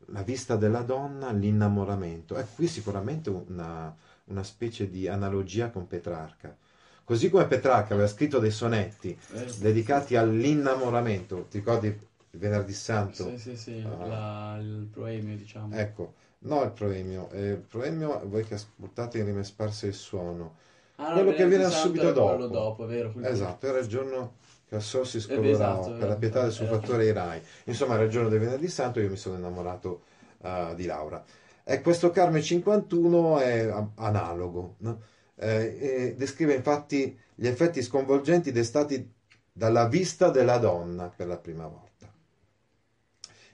la 0.07 0.23
vista 0.23 0.55
della 0.55 0.81
donna, 0.81 1.31
l'innamoramento. 1.31 2.37
Ecco, 2.37 2.55
qui 2.55 2.67
sicuramente 2.67 3.29
una, 3.29 3.93
una 4.25 4.43
specie 4.43 4.89
di 4.89 5.07
analogia 5.07 5.69
con 5.69 5.87
Petrarca. 5.87 6.55
Così 7.03 7.29
come 7.29 7.45
Petrarca 7.47 7.93
aveva 7.93 8.07
scritto 8.07 8.39
dei 8.39 8.51
sonetti 8.51 9.17
Eh, 9.33 9.45
dedicati 9.59 10.15
all'innamoramento, 10.15 11.47
ti 11.49 11.57
ricordi 11.57 11.87
il 11.87 12.39
Venerdì 12.39 12.73
Santo? 12.73 13.25
Sì, 13.25 13.37
sì, 13.37 13.57
sì, 13.57 13.81
Ah. 13.83 14.07
la- 14.07 14.57
il 14.61 14.87
proemio, 14.91 15.35
diciamo. 15.35 15.75
Ecco, 15.75 16.13
no 16.39 16.63
il 16.63 16.71
proemio, 16.71 17.29
eh, 17.31 17.49
il 17.51 17.57
proemio 17.57 18.21
voi 18.27 18.43
che 18.45 18.53
ascoltate 18.55 19.17
in 19.19 19.25
rime 19.25 19.43
sparse 19.43 19.87
il 19.87 19.93
suono. 19.93 20.55
Ah, 20.97 21.13
quello 21.13 21.33
che 21.33 21.47
viene 21.47 21.69
subito 21.69 22.11
dopo. 22.13 22.47
dopo, 22.47 22.85
vero. 22.85 23.13
Esatto, 23.21 23.67
era 23.67 23.79
il 23.79 23.87
giorno 23.87 24.33
sol 24.81 25.05
si 25.07 25.17
beh, 25.17 25.23
scolorava 25.23 25.79
esatto, 25.79 25.97
per 25.97 26.07
la 26.07 26.15
pietà 26.15 26.41
del 26.43 26.51
suo 26.51 26.65
era- 26.65 26.79
fattore 26.79 27.05
Irai. 27.05 27.41
Insomma, 27.65 27.95
era 27.95 28.03
il 28.03 28.09
giorno 28.09 28.29
del 28.29 28.39
venerdì 28.39 28.67
santo 28.67 28.99
io 28.99 29.09
mi 29.09 29.17
sono 29.17 29.35
innamorato 29.37 30.03
eh, 30.43 30.73
di 30.75 30.85
Laura. 30.85 31.23
E 31.63 31.81
questo 31.81 32.09
Carme 32.11 32.41
51 32.41 33.39
è 33.39 33.67
a- 33.69 33.87
analogo, 33.95 34.75
no? 34.79 35.01
Eh, 35.35 36.13
descrive 36.17 36.53
infatti 36.53 37.17
gli 37.35 37.47
effetti 37.47 37.81
sconvolgenti 37.81 38.51
destati 38.51 39.11
dalla 39.51 39.87
vista 39.87 40.29
della 40.29 40.57
donna 40.57 41.11
per 41.15 41.27
la 41.27 41.37
prima 41.37 41.65
volta. 41.67 42.11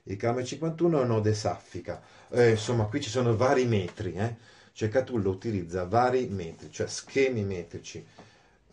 Il 0.04 0.16
Carme 0.18 0.44
51 0.44 1.00
è 1.02 1.04
un'ode 1.04 1.34
saffica, 1.34 2.02
Eh, 2.32 2.52
insomma 2.52 2.86
qui 2.86 3.02
ci 3.02 3.10
sono 3.10 3.36
vari 3.36 3.66
metri, 3.66 4.14
eh? 4.14 4.36
cioè 4.74 4.90
Catullo 4.90 5.32
utilizza 5.32 5.86
vari 5.86 6.28
metri, 6.28 6.70
cioè 6.72 6.88
schemi 6.88 7.44
metrici. 7.44 8.06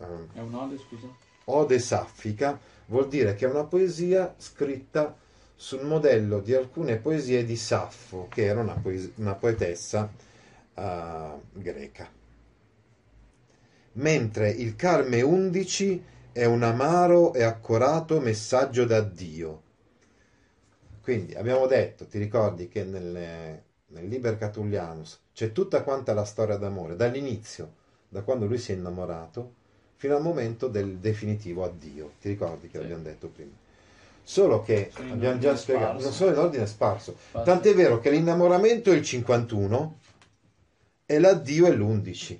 Ehm, 0.00 0.28
È 0.34 0.40
un'ode, 0.40 0.76
scusa? 0.78 1.06
Ode 1.48 1.78
saffica 1.78 2.58
vuol 2.86 3.08
dire 3.08 3.34
che 3.34 3.46
è 3.46 3.48
una 3.48 3.64
poesia 3.64 4.34
scritta 4.36 5.16
sul 5.54 5.84
modello 5.84 6.40
di 6.40 6.54
alcune 6.54 6.96
poesie 6.96 7.44
di 7.44 7.56
Saffo, 7.56 8.26
che 8.28 8.44
era 8.44 8.60
una, 8.60 8.74
poes- 8.74 9.12
una 9.16 9.34
poetessa 9.34 10.10
eh, 10.74 11.30
greca. 11.52 12.10
Mentre 13.92 14.50
il 14.50 14.76
Carme 14.76 15.22
11 15.22 16.04
è 16.32 16.44
un 16.44 16.62
amaro 16.62 17.32
e 17.32 17.42
accorato 17.42 18.20
messaggio 18.20 18.84
da 18.84 19.00
Dio. 19.00 19.62
Quindi 21.00 21.34
abbiamo 21.34 21.66
detto, 21.66 22.06
ti 22.06 22.18
ricordi 22.18 22.68
che 22.68 22.84
nel, 22.84 23.62
nel 23.86 24.08
Liber 24.08 24.36
Catullianus 24.36 25.20
c'è 25.32 25.52
tutta 25.52 25.82
quanta 25.82 26.12
la 26.12 26.24
storia 26.24 26.56
d'amore, 26.56 26.96
dall'inizio, 26.96 27.72
da 28.08 28.22
quando 28.22 28.46
lui 28.46 28.58
si 28.58 28.72
è 28.72 28.74
innamorato, 28.74 29.54
fino 29.96 30.16
al 30.16 30.22
momento 30.22 30.68
del 30.68 30.96
definitivo 30.98 31.64
addio. 31.64 32.12
Ti 32.20 32.28
ricordi 32.28 32.68
che 32.68 32.76
Sì. 32.76 32.82
l'abbiamo 32.82 33.02
detto 33.02 33.28
prima? 33.28 33.52
Solo 34.22 34.62
che 34.62 34.90
in 34.98 35.10
abbiamo 35.12 35.38
già 35.38 35.56
spiegato, 35.56 35.86
sparso. 36.00 36.04
non 36.04 36.12
sono 36.12 36.30
in 36.32 36.38
ordine 36.38 36.66
sparso. 36.66 37.10
Infatti- 37.12 37.44
Tant'è 37.44 37.74
vero 37.74 38.00
che 38.00 38.10
l'innamoramento 38.10 38.90
è 38.90 38.94
il 38.96 39.02
51 39.02 39.98
e 41.06 41.18
l'addio 41.18 41.66
è 41.66 41.70
l'11. 41.72 42.38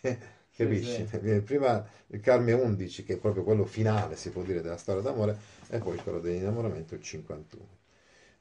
Capisci? 0.56 1.06
Sì, 1.06 1.40
Prima 1.44 1.86
il 2.08 2.20
Carme 2.20 2.52
11, 2.52 3.04
che 3.04 3.14
è 3.14 3.16
proprio 3.18 3.44
quello 3.44 3.64
finale, 3.64 4.16
si 4.16 4.30
può 4.30 4.42
dire, 4.42 4.60
della 4.62 4.76
storia 4.78 5.02
d'amore, 5.02 5.36
e 5.68 5.78
poi 5.78 5.96
quello 5.98 6.18
dell'innamoramento, 6.18 6.94
il 6.94 7.02
51. 7.02 7.76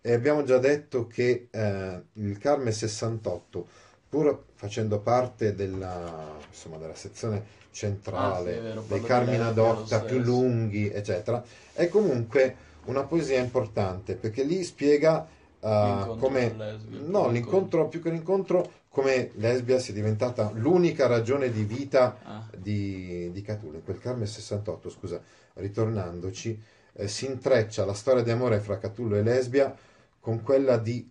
E 0.02 0.14
abbiamo 0.14 0.44
già 0.44 0.58
detto 0.58 1.06
che 1.06 1.50
eh, 1.52 2.02
il 2.14 2.38
Carme 2.38 2.72
68, 2.72 3.68
pur 4.10 4.46
facendo 4.56 5.00
parte 5.00 5.54
della, 5.56 6.38
insomma, 6.48 6.78
della 6.78 6.96
sezione 6.96 7.56
centrale 7.72 8.52
Ah, 8.52 8.56
sì, 8.56 8.62
vero, 8.62 8.86
dei 8.88 9.02
Carmina 9.02 9.52
d'Octa 9.52 10.02
più 10.02 10.20
lunghi, 10.20 10.90
eccetera, 10.90 11.44
è 11.74 11.88
comunque 11.90 12.56
una 12.86 13.04
poesia 13.04 13.40
importante 13.40 14.16
perché 14.16 14.44
lì 14.44 14.64
spiega 14.64 15.28
L'incontro 15.60 16.16
come 16.16 16.54
Lesbia, 16.56 17.00
no, 17.02 17.30
l'incontro 17.30 17.88
più 17.88 18.02
che 18.02 18.10
l'incontro, 18.10 18.72
come 18.90 19.32
Lesbia 19.36 19.80
sia 19.80 19.94
diventata 19.94 20.52
l'unica 20.54 21.08
ragione 21.08 21.52
di 21.52 21.64
vita 21.64 22.18
Ah, 22.24 22.46
di, 22.56 23.30
di 23.32 23.42
Catulo. 23.42 23.78
In 23.78 23.84
quel 23.84 24.00
Carme 24.00 24.26
68, 24.26 24.90
scusa, 24.90 25.22
ritornandoci, 25.56 26.62
eh, 26.94 27.08
si 27.08 27.26
intreccia 27.26 27.86
la 27.86 27.94
storia 27.94 28.24
di 28.24 28.32
amore 28.32 28.60
fra 28.60 28.78
Catullo 28.78 29.18
e 29.18 29.24
Lesbia 29.24 29.76
con 30.20 30.42
quella 30.42 30.78
di 30.78 31.10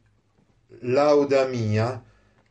Laudamia 0.80 2.02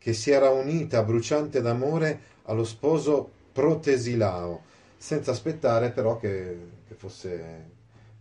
che 0.05 0.13
si 0.13 0.29
era 0.29 0.51
unita 0.51 1.01
bruciante 1.01 1.61
d'amore 1.63 2.19
allo 2.43 2.63
sposo 2.63 3.27
Protesilao, 3.51 4.61
senza 4.95 5.31
aspettare 5.31 5.89
però 5.89 6.19
che, 6.19 6.59
che 6.87 6.93
fosse, 6.93 7.69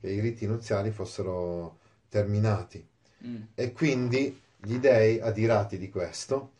che 0.01 0.09
i 0.11 0.19
riti 0.19 0.47
nuziali 0.47 0.91
fossero 0.93 1.77
terminati. 2.09 2.83
mm. 3.27 3.37
E 3.55 3.73
quindi 3.73 4.41
gli 4.57 4.79
dei, 4.79 5.21
adirati 5.21 5.77
di 5.77 5.91
questo, 5.91 6.53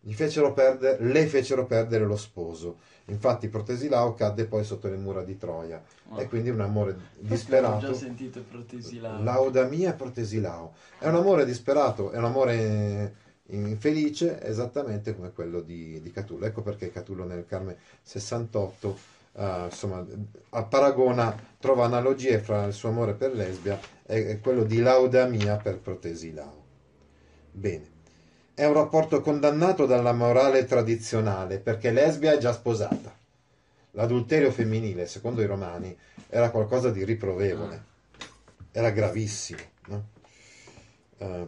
gli 0.00 0.14
fecero 0.14 0.52
perdere, 0.52 1.04
le 1.04 1.26
fecero 1.28 1.64
perdere 1.64 2.06
lo 2.06 2.16
sposo. 2.16 2.78
Infatti 3.04 3.46
Protesilao 3.46 4.14
cadde 4.14 4.46
poi 4.46 4.64
sotto 4.64 4.88
le 4.88 4.96
mura 4.96 5.22
di 5.22 5.38
Troia. 5.38 5.80
Ah. 6.08 6.22
E 6.22 6.26
quindi 6.26 6.50
un 6.50 6.60
amore 6.60 6.90
Ho 6.90 6.96
disperato. 7.18 7.86
già 7.86 7.94
sentito 7.94 8.42
Protesilao. 8.42 9.22
Laudamia 9.22 9.90
e 9.90 9.94
Protesilao. 9.94 10.74
È 10.98 11.06
un 11.06 11.14
amore 11.14 11.44
disperato, 11.44 12.10
è 12.10 12.16
un 12.16 12.24
amore 12.24 13.24
infelice, 13.48 14.42
esattamente 14.42 15.14
come 15.14 15.32
quello 15.32 15.60
di, 15.60 16.00
di 16.00 16.10
Catullo. 16.10 16.46
Ecco 16.46 16.62
perché 16.62 16.90
Catullo 16.90 17.24
nel 17.24 17.46
Carme 17.46 17.76
68, 18.02 18.98
eh, 19.34 19.64
insomma, 19.64 20.04
a 20.50 20.62
paragona, 20.64 21.34
trova 21.58 21.84
analogie 21.84 22.38
fra 22.38 22.64
il 22.64 22.72
suo 22.72 22.88
amore 22.88 23.14
per 23.14 23.34
Lesbia 23.34 23.78
e, 24.04 24.30
e 24.30 24.40
quello 24.40 24.64
di 24.64 24.80
Laudamia 24.80 25.56
per 25.56 25.78
Protesilao. 25.78 26.64
Bene. 27.50 27.94
È 28.54 28.64
un 28.64 28.72
rapporto 28.72 29.20
condannato 29.20 29.84
dalla 29.84 30.14
morale 30.14 30.64
tradizionale 30.64 31.58
perché 31.58 31.90
Lesbia 31.90 32.32
è 32.32 32.38
già 32.38 32.52
sposata. 32.52 33.14
L'adulterio 33.92 34.50
femminile, 34.50 35.06
secondo 35.06 35.42
i 35.42 35.46
romani, 35.46 35.96
era 36.28 36.50
qualcosa 36.50 36.90
di 36.90 37.04
riprovevole, 37.04 37.84
era 38.72 38.90
gravissimo. 38.90 39.60
no? 39.88 40.04
Eh, 41.18 41.46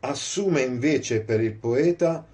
assume 0.00 0.62
invece 0.62 1.20
per 1.20 1.40
il 1.40 1.54
poeta 1.54 2.24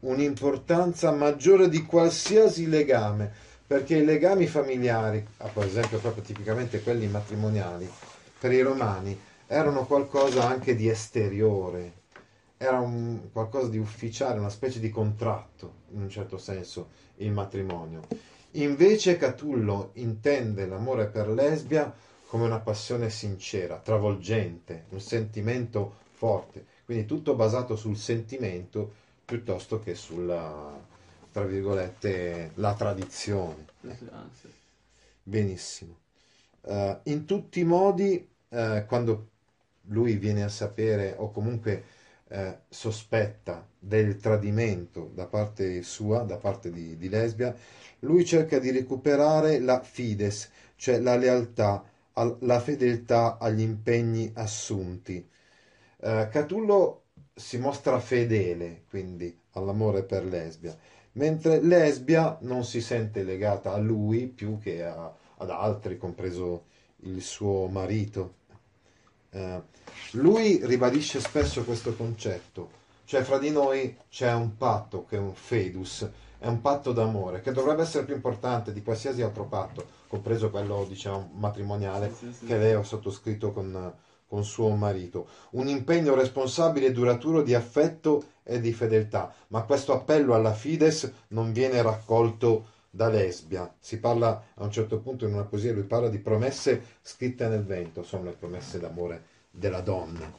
un'importanza 0.00 1.12
maggiore 1.12 1.68
di 1.68 1.84
qualsiasi 1.84 2.68
legame, 2.68 3.30
perché 3.66 3.96
i 3.96 4.04
legami 4.04 4.46
familiari, 4.46 5.24
ah, 5.38 5.48
per 5.48 5.66
esempio 5.66 5.98
proprio 5.98 6.22
tipicamente 6.22 6.82
quelli 6.82 7.06
matrimoniali, 7.06 7.88
per 8.38 8.52
i 8.52 8.62
romani 8.62 9.18
erano 9.46 9.84
qualcosa 9.84 10.48
anche 10.48 10.74
di 10.74 10.88
esteriore, 10.88 11.98
era 12.56 12.78
un, 12.78 13.30
qualcosa 13.32 13.68
di 13.68 13.78
ufficiale, 13.78 14.38
una 14.38 14.50
specie 14.50 14.80
di 14.80 14.90
contratto, 14.90 15.74
in 15.92 16.02
un 16.02 16.08
certo 16.08 16.38
senso, 16.38 16.88
il 17.16 17.32
matrimonio. 17.32 18.06
Invece 18.52 19.16
Catullo 19.16 19.90
intende 19.94 20.66
l'amore 20.66 21.06
per 21.06 21.28
Lesbia 21.28 21.92
come 22.26 22.44
una 22.44 22.60
passione 22.60 23.10
sincera, 23.10 23.78
travolgente, 23.78 24.84
un 24.90 25.00
sentimento 25.00 25.94
forte, 26.12 26.64
quindi 26.90 27.06
tutto 27.06 27.36
basato 27.36 27.76
sul 27.76 27.96
sentimento 27.96 28.92
piuttosto 29.24 29.78
che 29.78 29.94
sulla, 29.94 30.76
tra 31.30 31.44
virgolette, 31.44 32.50
la 32.54 32.74
tradizione. 32.74 33.66
Benissimo. 35.22 35.98
eh, 36.62 36.98
in 37.04 37.26
tutti 37.26 37.60
i 37.60 37.64
modi, 37.64 38.28
eh, 38.48 38.84
quando 38.88 39.28
lui 39.82 40.16
viene 40.16 40.42
a 40.42 40.48
sapere 40.48 41.14
o 41.16 41.30
comunque 41.30 41.84
eh, 42.26 42.58
sospetta 42.68 43.64
del 43.78 44.16
tradimento 44.16 45.12
da 45.14 45.26
parte 45.26 45.82
sua, 45.82 46.22
da 46.24 46.38
parte 46.38 46.72
di, 46.72 46.96
di 46.96 47.08
Lesbia, 47.08 47.54
lui 48.00 48.24
cerca 48.24 48.58
di 48.58 48.72
recuperare 48.72 49.60
la 49.60 49.80
fides, 49.80 50.50
cioè 50.74 50.98
la 50.98 51.14
lealtà, 51.14 51.84
la 52.40 52.58
fedeltà 52.58 53.38
agli 53.38 53.60
impegni 53.60 54.32
assunti. 54.34 55.28
Eh, 56.02 56.28
Catullo 56.30 57.02
si 57.34 57.58
mostra 57.58 58.00
fedele 58.00 58.84
quindi 58.88 59.38
all'amore 59.52 60.02
per 60.02 60.24
Lesbia, 60.24 60.76
mentre 61.12 61.60
Lesbia 61.60 62.38
non 62.42 62.64
si 62.64 62.80
sente 62.80 63.22
legata 63.22 63.72
a 63.72 63.78
lui 63.78 64.26
più 64.26 64.58
che 64.58 64.84
a, 64.84 65.12
ad 65.36 65.50
altri, 65.50 65.98
compreso 65.98 66.64
il 67.02 67.20
suo 67.22 67.66
marito. 67.66 68.34
Eh, 69.30 69.62
lui 70.12 70.60
ribadisce 70.64 71.20
spesso 71.20 71.64
questo 71.64 71.94
concetto, 71.94 72.70
cioè 73.04 73.22
fra 73.22 73.38
di 73.38 73.50
noi 73.50 73.96
c'è 74.08 74.32
un 74.32 74.56
patto 74.56 75.04
che 75.04 75.16
è 75.16 75.20
un 75.20 75.34
fedus, 75.34 76.08
è 76.38 76.46
un 76.46 76.60
patto 76.60 76.92
d'amore 76.92 77.40
che 77.40 77.52
dovrebbe 77.52 77.82
essere 77.82 78.04
più 78.04 78.14
importante 78.14 78.72
di 78.72 78.82
qualsiasi 78.82 79.22
altro 79.22 79.44
patto, 79.44 79.86
compreso 80.08 80.50
quello 80.50 80.86
diciamo 80.88 81.30
matrimoniale 81.34 82.12
sì, 82.16 82.32
sì, 82.32 82.46
che 82.46 82.56
lei 82.56 82.72
ha 82.72 82.82
sottoscritto 82.82 83.52
con, 83.52 83.92
con 84.30 84.44
suo 84.44 84.68
marito. 84.76 85.26
Un 85.50 85.66
impegno 85.66 86.14
responsabile 86.14 86.86
e 86.86 86.92
duraturo 86.92 87.42
di 87.42 87.52
affetto 87.52 88.22
e 88.44 88.60
di 88.60 88.72
fedeltà, 88.72 89.34
ma 89.48 89.62
questo 89.62 89.92
appello 89.92 90.34
alla 90.34 90.52
fides 90.52 91.12
non 91.28 91.52
viene 91.52 91.82
raccolto 91.82 92.66
da 92.88 93.08
lesbia. 93.08 93.74
Si 93.80 93.98
parla 93.98 94.44
a 94.54 94.62
un 94.62 94.70
certo 94.70 95.00
punto 95.00 95.26
in 95.26 95.34
una 95.34 95.42
poesia, 95.42 95.72
lui 95.72 95.82
parla 95.82 96.08
di 96.08 96.18
promesse 96.18 96.80
scritte 97.02 97.48
nel 97.48 97.64
vento, 97.64 98.04
sono 98.04 98.22
le 98.24 98.36
promesse 98.38 98.78
d'amore 98.78 99.24
della 99.50 99.80
donna. 99.80 100.32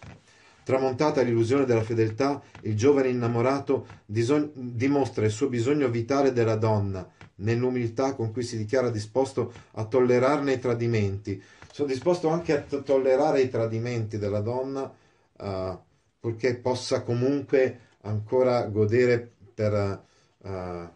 Tramontata 0.63 1.21
l'illusione 1.21 1.65
della 1.65 1.84
fedeltà, 1.84 2.41
il 2.62 2.77
giovane 2.77 3.10
innamorato 3.10 3.88
dison- 4.06 4.51
dimostra 4.54 5.25
il 5.25 5.32
suo 5.32 5.49
bisogno 5.49 5.89
vitale 5.89 6.32
della 6.32 6.56
donna, 6.56 7.06
nell'umiltà 7.36 8.13
con 8.15 8.32
cui 8.32 8.43
si 8.43 8.56
dichiara 8.56 8.89
disposto 8.89 9.51
a 9.71 9.84
tollerarne 9.84 10.54
i 10.54 10.60
tradimenti. 10.60 11.43
Sono 11.71 11.88
disposto 11.88 12.27
anche 12.27 12.53
a 12.53 12.62
t- 12.62 12.84
tollerare 12.84 13.41
i 13.41 13.49
tradimenti 13.49 14.17
della 14.17 14.41
donna, 14.41 14.93
uh, 15.38 15.79
purché 16.19 16.55
possa 16.55 17.01
comunque 17.01 17.79
ancora 18.01 18.65
godere 18.65 19.31
per, 19.53 20.03
uh, 20.39 20.89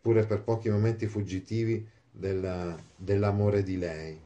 pure 0.00 0.24
per 0.24 0.42
pochi 0.42 0.70
momenti 0.70 1.06
fuggitivi 1.06 1.86
del, 2.10 2.76
dell'amore 2.96 3.62
di 3.62 3.76
lei. 3.76 4.18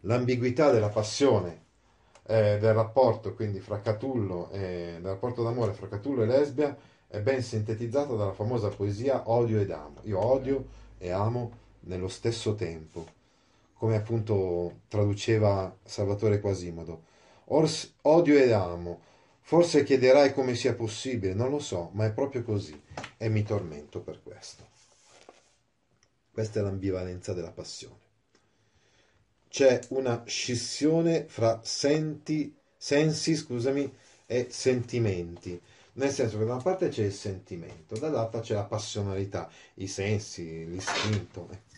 L'ambiguità 0.00 0.70
della 0.70 0.88
passione, 0.88 1.62
eh, 2.26 2.58
del 2.58 2.72
rapporto 2.72 3.34
quindi 3.34 3.60
fra 3.60 3.80
Catullo 3.80 4.50
e 4.50 4.98
del 5.00 5.10
rapporto 5.10 5.42
d'amore 5.42 5.74
fra 5.74 5.88
Catullo 5.88 6.22
e 6.22 6.26
Lesbia 6.26 6.74
è 7.06 7.20
ben 7.20 7.42
sintetizzata 7.42 8.14
dalla 8.14 8.32
famosa 8.32 8.68
poesia 8.68 9.30
Odio 9.30 9.60
ed 9.60 9.70
amo. 9.70 10.00
Io 10.02 10.18
odio 10.18 10.66
e 10.98 11.10
amo 11.10 11.52
nello 11.80 12.08
stesso 12.08 12.54
tempo, 12.54 13.06
come 13.84 13.96
appunto 13.96 14.80
traduceva 14.88 15.76
Salvatore 15.84 16.40
Quasimodo. 16.40 17.04
Ors 17.48 17.96
odio 18.00 18.38
ed 18.38 18.50
amo, 18.50 19.02
Forse 19.46 19.84
chiederai 19.84 20.32
come 20.32 20.54
sia 20.54 20.74
possibile, 20.74 21.34
non 21.34 21.50
lo 21.50 21.58
so, 21.58 21.90
ma 21.92 22.06
è 22.06 22.12
proprio 22.12 22.42
così 22.42 22.80
e 23.18 23.28
mi 23.28 23.42
tormento 23.42 24.00
per 24.00 24.22
questo. 24.22 24.66
Questa 26.32 26.60
è 26.60 26.62
l'ambivalenza 26.62 27.34
della 27.34 27.50
passione. 27.50 27.98
C'è 29.48 29.80
una 29.88 30.22
scissione 30.24 31.26
fra 31.28 31.60
senti, 31.62 32.56
sensi 32.74 33.36
scusami, 33.36 33.94
e 34.24 34.46
sentimenti. 34.48 35.60
Nel 35.92 36.10
senso 36.10 36.38
che 36.38 36.46
da 36.46 36.54
una 36.54 36.62
parte 36.62 36.88
c'è 36.88 37.04
il 37.04 37.12
sentimento, 37.12 37.98
dall'altra 37.98 38.40
c'è 38.40 38.54
la 38.54 38.64
passionalità, 38.64 39.50
i 39.74 39.86
sensi, 39.86 40.66
l'istinto. 40.66 41.73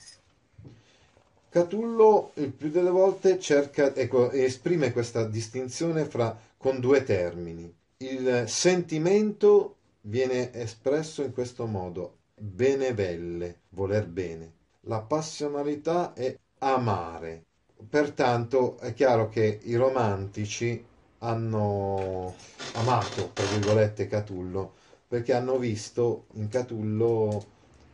Catullo 1.57 2.33
il 2.35 2.51
più 2.51 2.69
delle 2.69 2.91
volte 2.91 3.41
cerca, 3.41 3.95
ecco, 3.95 4.31
esprime 4.31 4.93
questa 4.93 5.25
distinzione 5.25 6.05
fra 6.05 6.39
con 6.55 6.81
due 6.81 7.03
termini. 7.03 7.75
Il 7.97 8.45
sentimento 8.47 9.77
viene 10.03 10.53
espresso 10.53 11.23
in 11.23 11.33
questo 11.33 11.65
modo, 11.65 12.19
benevelle, 12.35 13.61
voler 13.71 14.07
bene. 14.07 14.53
La 14.81 15.01
passionalità 15.01 16.13
è 16.13 16.39
amare. 16.59 17.45
Pertanto 17.89 18.77
è 18.79 18.93
chiaro 18.93 19.31
che 19.31 19.61
i 19.63 19.77
romantici 19.77 20.85
hanno 21.21 22.35
amato, 22.75 23.31
tra 23.33 23.47
virgolette, 23.47 24.09
Catullo, 24.09 24.75
perché 25.09 25.33
hanno 25.33 25.57
visto 25.57 26.27
in 26.35 26.49
Catullo 26.49 27.43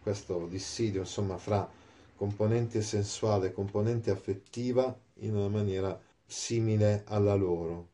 questo 0.02 0.48
dissidio, 0.50 1.02
insomma, 1.02 1.36
fra 1.38 1.80
componente 2.22 2.82
sensuale 2.82 3.50
componente 3.50 4.12
affettiva 4.12 4.96
in 5.22 5.34
una 5.34 5.48
maniera 5.48 6.00
simile 6.24 7.02
alla 7.08 7.34
loro. 7.34 7.88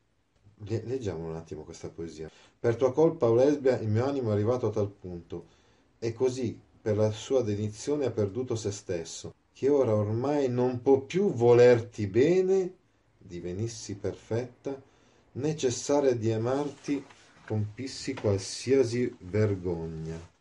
Leggiamo 0.66 1.28
un 1.28 1.34
attimo 1.34 1.62
questa 1.62 1.88
poesia. 1.88 2.30
Per 2.60 2.76
tua 2.76 2.92
colpa, 2.92 3.26
o 3.26 3.34
lesbia, 3.34 3.78
il 3.78 3.88
mio 3.88 4.04
animo 4.04 4.28
è 4.28 4.32
arrivato 4.34 4.66
a 4.66 4.70
tal 4.70 4.90
punto, 4.90 5.46
e 5.98 6.12
così, 6.12 6.60
per 6.82 6.98
la 6.98 7.10
sua 7.10 7.40
dedizione, 7.40 8.04
ha 8.04 8.10
perduto 8.10 8.54
se 8.54 8.70
stesso, 8.70 9.32
che 9.54 9.70
ora 9.70 9.94
ormai 9.94 10.50
non 10.50 10.82
può 10.82 11.00
più 11.00 11.32
volerti 11.32 12.06
bene, 12.06 12.74
divenissi 13.16 13.94
perfetta, 13.94 14.78
né 15.32 15.56
cessare 15.56 16.18
di 16.18 16.30
amarti, 16.30 17.02
compissi 17.46 18.12
qualsiasi 18.12 19.16
vergogna. 19.20 20.36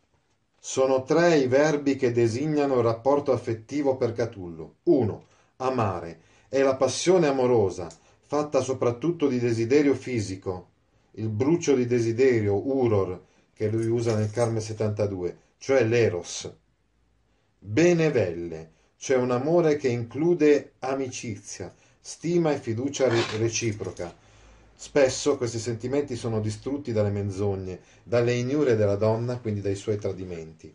Sono 0.70 1.04
tre 1.04 1.38
i 1.38 1.48
verbi 1.48 1.96
che 1.96 2.12
designano 2.12 2.76
il 2.76 2.84
rapporto 2.84 3.32
affettivo 3.32 3.96
per 3.96 4.12
Catullo. 4.12 4.80
1. 4.84 5.26
Amare 5.56 6.20
è 6.50 6.62
la 6.62 6.76
passione 6.76 7.28
amorosa, 7.28 7.88
fatta 8.20 8.60
soprattutto 8.60 9.30
di 9.30 9.40
desiderio 9.40 9.96
fisico, 9.96 10.68
il 11.12 11.30
brucio 11.30 11.74
di 11.74 11.86
desiderio, 11.86 12.68
uror, 12.68 13.24
che 13.54 13.70
lui 13.70 13.88
usa 13.88 14.14
nel 14.18 14.30
Carme 14.30 14.60
72, 14.60 15.38
cioè 15.58 15.86
l'eros. 15.86 16.54
Benevelle, 17.60 18.72
cioè 18.98 19.16
un 19.16 19.32
amore 19.32 19.78
che 19.78 19.88
include 19.88 20.74
amicizia, 20.80 21.74
stima 21.98 22.52
e 22.52 22.60
fiducia 22.60 23.08
reciproca. 23.38 24.14
Spesso 24.80 25.38
questi 25.38 25.58
sentimenti 25.58 26.16
sono 26.16 26.40
distrutti 26.40 26.92
dalle 26.92 27.10
menzogne, 27.10 27.80
dalle 28.04 28.34
ignure 28.34 28.76
della 28.76 28.96
donna, 28.96 29.40
quindi 29.40 29.60
dai 29.60 29.74
suoi 29.74 29.98
tradimenti. 29.98 30.72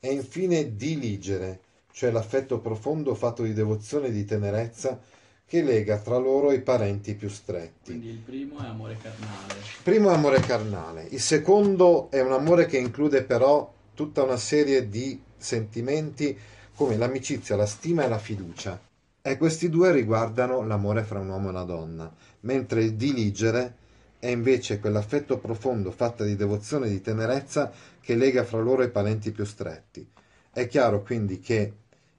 E 0.00 0.12
infine 0.12 0.74
diligere, 0.74 1.60
cioè 1.92 2.10
l'affetto 2.10 2.58
profondo 2.58 3.14
fatto 3.14 3.44
di 3.44 3.52
devozione 3.52 4.08
e 4.08 4.10
di 4.10 4.24
tenerezza 4.24 5.00
che 5.46 5.62
lega 5.62 5.98
tra 5.98 6.16
loro 6.16 6.50
i 6.50 6.62
parenti 6.62 7.14
più 7.14 7.28
stretti. 7.28 7.92
Quindi 7.92 8.08
il 8.08 8.18
primo 8.18 8.58
è 8.58 8.66
amore 8.66 8.96
carnale. 9.00 9.54
Il 9.54 9.82
primo 9.84 10.10
è 10.10 10.14
amore 10.14 10.40
carnale, 10.40 11.06
il 11.10 11.20
secondo 11.20 12.10
è 12.10 12.20
un 12.20 12.32
amore 12.32 12.66
che 12.66 12.78
include 12.78 13.22
però 13.22 13.72
tutta 13.94 14.24
una 14.24 14.36
serie 14.36 14.88
di 14.88 15.22
sentimenti 15.36 16.36
come 16.74 16.96
l'amicizia, 16.96 17.54
la 17.54 17.66
stima 17.66 18.04
e 18.04 18.08
la 18.08 18.18
fiducia. 18.18 18.80
E 19.26 19.38
questi 19.38 19.70
due 19.70 19.90
riguardano 19.90 20.66
l'amore 20.66 21.02
fra 21.02 21.18
un 21.18 21.30
uomo 21.30 21.46
e 21.46 21.50
una 21.52 21.64
donna, 21.64 22.14
mentre 22.40 22.84
il 22.84 22.92
diligere 22.92 23.74
è 24.18 24.26
invece 24.26 24.80
quell'affetto 24.80 25.38
profondo 25.38 25.90
fatto 25.90 26.24
di 26.24 26.36
devozione 26.36 26.88
e 26.88 26.90
di 26.90 27.00
tenerezza 27.00 27.72
che 28.02 28.16
lega 28.16 28.44
fra 28.44 28.58
loro 28.58 28.82
i 28.82 28.90
parenti 28.90 29.30
più 29.30 29.46
stretti. 29.46 30.06
È 30.50 30.68
chiaro 30.68 31.00
quindi 31.02 31.40
che 31.40 31.72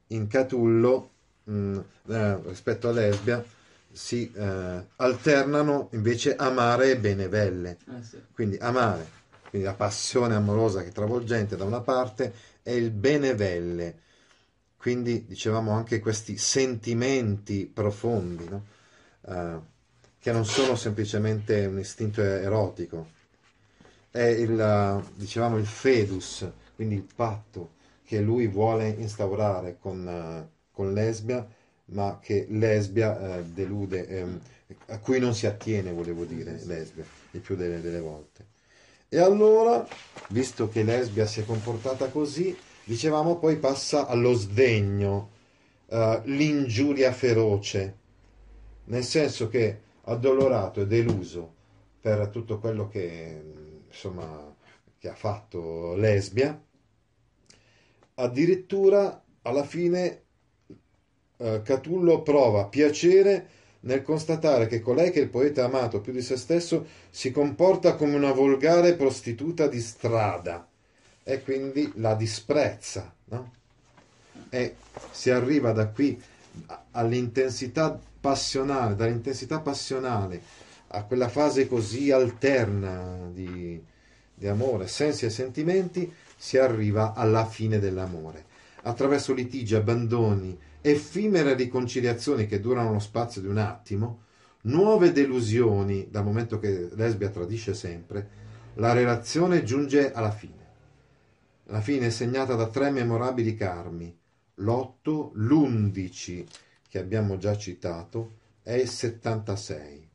in 0.07 0.25
Catullo 0.25 1.11
mh, 1.43 1.53
mm, 1.53 1.79
eh, 2.07 2.41
rispetto 2.47 2.89
a 2.89 2.91
lesbia 2.91 3.45
si 3.91 4.31
eh, 4.33 4.85
alternano 4.95 5.89
invece 5.91 6.35
amare 6.35 6.89
e 6.89 6.97
benevelle. 6.97 7.77
Eh 7.87 8.03
sì. 8.03 8.19
Quindi 8.33 8.57
amare, 8.57 9.07
quindi 9.51 9.67
la 9.67 9.75
passione 9.75 10.33
amorosa 10.33 10.81
che 10.81 10.87
è 10.87 10.91
travolgente 10.91 11.55
da 11.55 11.65
una 11.65 11.81
parte 11.81 12.33
e 12.63 12.75
il 12.75 12.89
benevelle. 12.89 13.99
Quindi 14.85 15.25
dicevamo 15.25 15.71
anche 15.71 15.99
questi 15.99 16.37
sentimenti 16.37 17.65
profondi, 17.65 18.47
no? 18.47 18.65
uh, 19.21 19.59
che 20.19 20.31
non 20.31 20.45
sono 20.45 20.75
semplicemente 20.75 21.65
un 21.65 21.79
istinto 21.79 22.21
erotico, 22.21 23.09
è 24.11 24.25
il, 24.25 25.03
dicevamo, 25.15 25.57
il 25.57 25.65
fedus, 25.65 26.47
quindi 26.75 26.93
il 26.93 27.07
patto 27.15 27.71
che 28.05 28.21
lui 28.21 28.45
vuole 28.45 28.89
instaurare 28.89 29.77
con, 29.79 30.05
uh, 30.05 30.47
con 30.71 30.93
lesbia, 30.93 31.43
ma 31.85 32.19
che 32.21 32.45
lesbia 32.47 33.37
eh, 33.37 33.43
delude, 33.43 34.07
ehm, 34.07 34.39
a 34.89 34.99
cui 34.99 35.17
non 35.17 35.33
si 35.33 35.47
attiene, 35.47 35.91
volevo 35.93 36.25
dire, 36.25 36.63
lesbia, 36.63 37.03
il 37.31 37.39
più 37.39 37.55
delle, 37.55 37.81
delle 37.81 38.01
volte. 38.01 38.45
E 39.09 39.17
allora, 39.17 39.83
visto 40.29 40.69
che 40.69 40.83
lesbia 40.83 41.25
si 41.25 41.39
è 41.39 41.43
comportata 41.43 42.09
così, 42.09 42.55
dicevamo 42.85 43.37
poi 43.37 43.57
passa 43.57 44.07
allo 44.07 44.33
sdegno, 44.33 45.31
uh, 45.87 46.21
l'ingiuria 46.25 47.11
feroce, 47.11 47.97
nel 48.85 49.03
senso 49.03 49.49
che 49.49 49.81
addolorato 50.03 50.81
e 50.81 50.87
deluso 50.87 51.53
per 51.99 52.27
tutto 52.27 52.59
quello 52.59 52.87
che, 52.87 53.41
insomma, 53.87 54.55
che 54.99 55.09
ha 55.09 55.15
fatto 55.15 55.95
Lesbia, 55.95 56.61
addirittura 58.15 59.23
alla 59.41 59.63
fine 59.63 60.21
uh, 61.37 61.61
Catullo 61.63 62.21
prova 62.21 62.67
piacere 62.67 63.49
nel 63.81 64.03
constatare 64.03 64.67
che 64.67 64.79
colei 64.79 65.11
che 65.11 65.19
il 65.19 65.29
poeta 65.29 65.63
ha 65.63 65.65
amato 65.65 66.01
più 66.01 66.13
di 66.13 66.21
se 66.21 66.37
stesso 66.37 66.85
si 67.09 67.31
comporta 67.31 67.95
come 67.95 68.15
una 68.15 68.31
volgare 68.31 68.95
prostituta 68.95 69.67
di 69.67 69.79
strada 69.79 70.67
e 71.27 71.41
quindi 71.41 71.91
la 71.95 72.13
disprezza, 72.13 73.11
no? 73.25 73.53
E 74.49 74.75
si 75.09 75.31
arriva 75.31 75.71
da 75.71 75.87
qui 75.87 76.21
all'intensità 76.91 77.99
passionale, 78.21 78.95
dall'intensità 78.95 79.59
passionale 79.59 80.39
a 80.89 81.03
quella 81.03 81.27
fase 81.27 81.67
così 81.67 82.11
alterna 82.11 83.27
di, 83.33 83.81
di 84.35 84.47
amore, 84.47 84.87
sensi 84.87 85.25
e 85.25 85.31
sentimenti, 85.31 86.13
si 86.37 86.59
arriva 86.59 87.13
alla 87.13 87.45
fine 87.45 87.79
dell'amore. 87.79 88.45
Attraverso 88.83 89.33
litigi, 89.33 89.73
abbandoni, 89.73 90.55
effimere 90.81 91.55
riconciliazioni 91.55 92.45
che 92.45 92.59
durano 92.59 92.93
lo 92.93 92.99
spazio 92.99 93.41
di 93.41 93.47
un 93.47 93.57
attimo, 93.57 94.21
nuove 94.61 95.11
delusioni, 95.11 96.07
dal 96.11 96.23
momento 96.23 96.59
che 96.59 96.89
Lesbia 96.93 97.29
tradisce 97.29 97.73
sempre, 97.73 98.43
la 98.75 98.93
relazione 98.93 99.63
giunge 99.63 100.11
alla 100.13 100.31
fine. 100.31 100.54
La 101.69 101.81
fine 101.81 102.07
è 102.07 102.09
segnata 102.11 102.53
da 102.53 102.67
tre 102.67 102.91
memorabili 102.91 103.55
carmi, 103.55 104.15
l'8, 104.55 105.31
l'11, 105.33 106.45
che 106.87 106.99
abbiamo 106.99 107.37
già 107.37 107.57
citato, 107.57 108.37
e 108.61 108.81
il 108.81 108.87
76. 108.87 110.09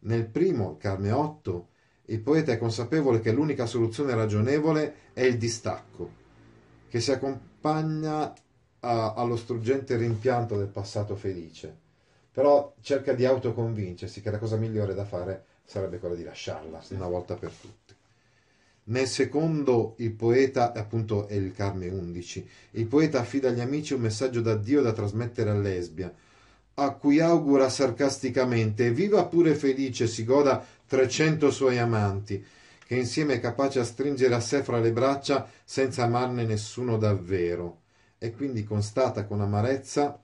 Nel 0.00 0.26
primo, 0.26 0.72
il 0.72 0.76
carme 0.78 1.10
8, 1.10 1.68
il 2.06 2.20
poeta 2.20 2.52
è 2.52 2.58
consapevole 2.58 3.20
che 3.20 3.32
l'unica 3.32 3.66
soluzione 3.66 4.14
ragionevole 4.14 5.12
è 5.12 5.22
il 5.22 5.36
distacco, 5.36 6.10
che 6.88 7.00
si 7.00 7.12
accompagna 7.12 8.32
a, 8.80 9.12
allo 9.12 9.36
struggente 9.36 9.96
rimpianto 9.96 10.56
del 10.56 10.68
passato 10.68 11.16
felice, 11.16 11.76
però 12.32 12.74
cerca 12.80 13.12
di 13.12 13.26
autoconvincersi 13.26 14.22
che 14.22 14.30
la 14.30 14.38
cosa 14.38 14.56
migliore 14.56 14.94
da 14.94 15.04
fare 15.04 15.44
sarebbe 15.64 15.98
quella 15.98 16.14
di 16.14 16.24
lasciarla 16.24 16.82
una 16.90 17.08
volta 17.08 17.34
per 17.34 17.50
tutte. 17.50 17.97
Nel 18.90 19.06
secondo, 19.06 19.94
il 19.98 20.12
poeta, 20.12 20.72
appunto 20.72 21.28
è 21.28 21.34
il 21.34 21.52
Carme 21.52 21.88
11, 21.88 22.48
il 22.72 22.86
poeta 22.86 23.20
affida 23.20 23.50
agli 23.50 23.60
amici 23.60 23.92
un 23.92 24.00
messaggio 24.00 24.40
da 24.40 24.54
Dio 24.54 24.80
da 24.80 24.92
trasmettere 24.92 25.50
a 25.50 25.54
Lesbia, 25.54 26.12
a 26.74 26.90
cui 26.92 27.20
augura 27.20 27.68
sarcasticamente 27.68 28.90
viva 28.90 29.26
pure 29.26 29.54
felice, 29.54 30.06
si 30.06 30.24
goda 30.24 30.64
300 30.86 31.50
suoi 31.50 31.76
amanti, 31.76 32.42
che 32.86 32.94
insieme 32.94 33.34
è 33.34 33.40
capace 33.40 33.78
a 33.80 33.84
stringere 33.84 34.34
a 34.34 34.40
sé 34.40 34.62
fra 34.62 34.80
le 34.80 34.92
braccia 34.92 35.46
senza 35.64 36.04
amarne 36.04 36.44
nessuno 36.44 36.96
davvero. 36.96 37.80
E 38.16 38.32
quindi 38.32 38.64
constata 38.64 39.26
con 39.26 39.42
amarezza 39.42 40.18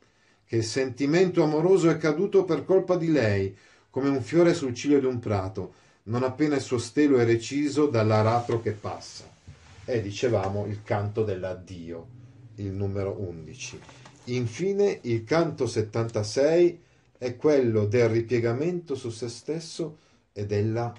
che 0.46 0.56
il 0.56 0.64
sentimento 0.64 1.42
amoroso 1.42 1.90
è 1.90 1.98
caduto 1.98 2.44
per 2.44 2.64
colpa 2.64 2.96
di 2.96 3.12
lei, 3.12 3.54
come 3.90 4.08
un 4.08 4.22
fiore 4.22 4.54
sul 4.54 4.72
ciglio 4.72 5.00
di 5.00 5.06
un 5.06 5.18
prato, 5.18 5.74
non 6.06 6.22
appena 6.22 6.56
il 6.56 6.60
suo 6.60 6.78
stelo 6.78 7.18
è 7.18 7.24
reciso 7.24 7.86
dall'aratro 7.86 8.60
che 8.60 8.72
passa. 8.72 9.24
È, 9.84 10.00
dicevamo, 10.00 10.66
il 10.66 10.82
canto 10.82 11.24
dell'addio, 11.24 12.06
il 12.56 12.72
numero 12.72 13.16
11. 13.20 13.80
Infine, 14.24 14.98
il 15.02 15.24
canto 15.24 15.66
76 15.66 16.82
è 17.16 17.36
quello 17.36 17.86
del 17.86 18.08
ripiegamento 18.08 18.94
su 18.94 19.10
se 19.10 19.28
stesso 19.28 19.98
e 20.32 20.44
della 20.46 20.92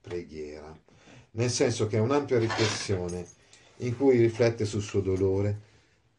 preghiera, 0.00 0.74
nel 1.32 1.50
senso 1.50 1.86
che 1.86 1.98
è 1.98 2.00
un'ampia 2.00 2.38
riflessione 2.38 3.26
in 3.78 3.96
cui 3.96 4.18
riflette 4.18 4.64
sul 4.64 4.82
suo 4.82 5.00
dolore, 5.00 5.66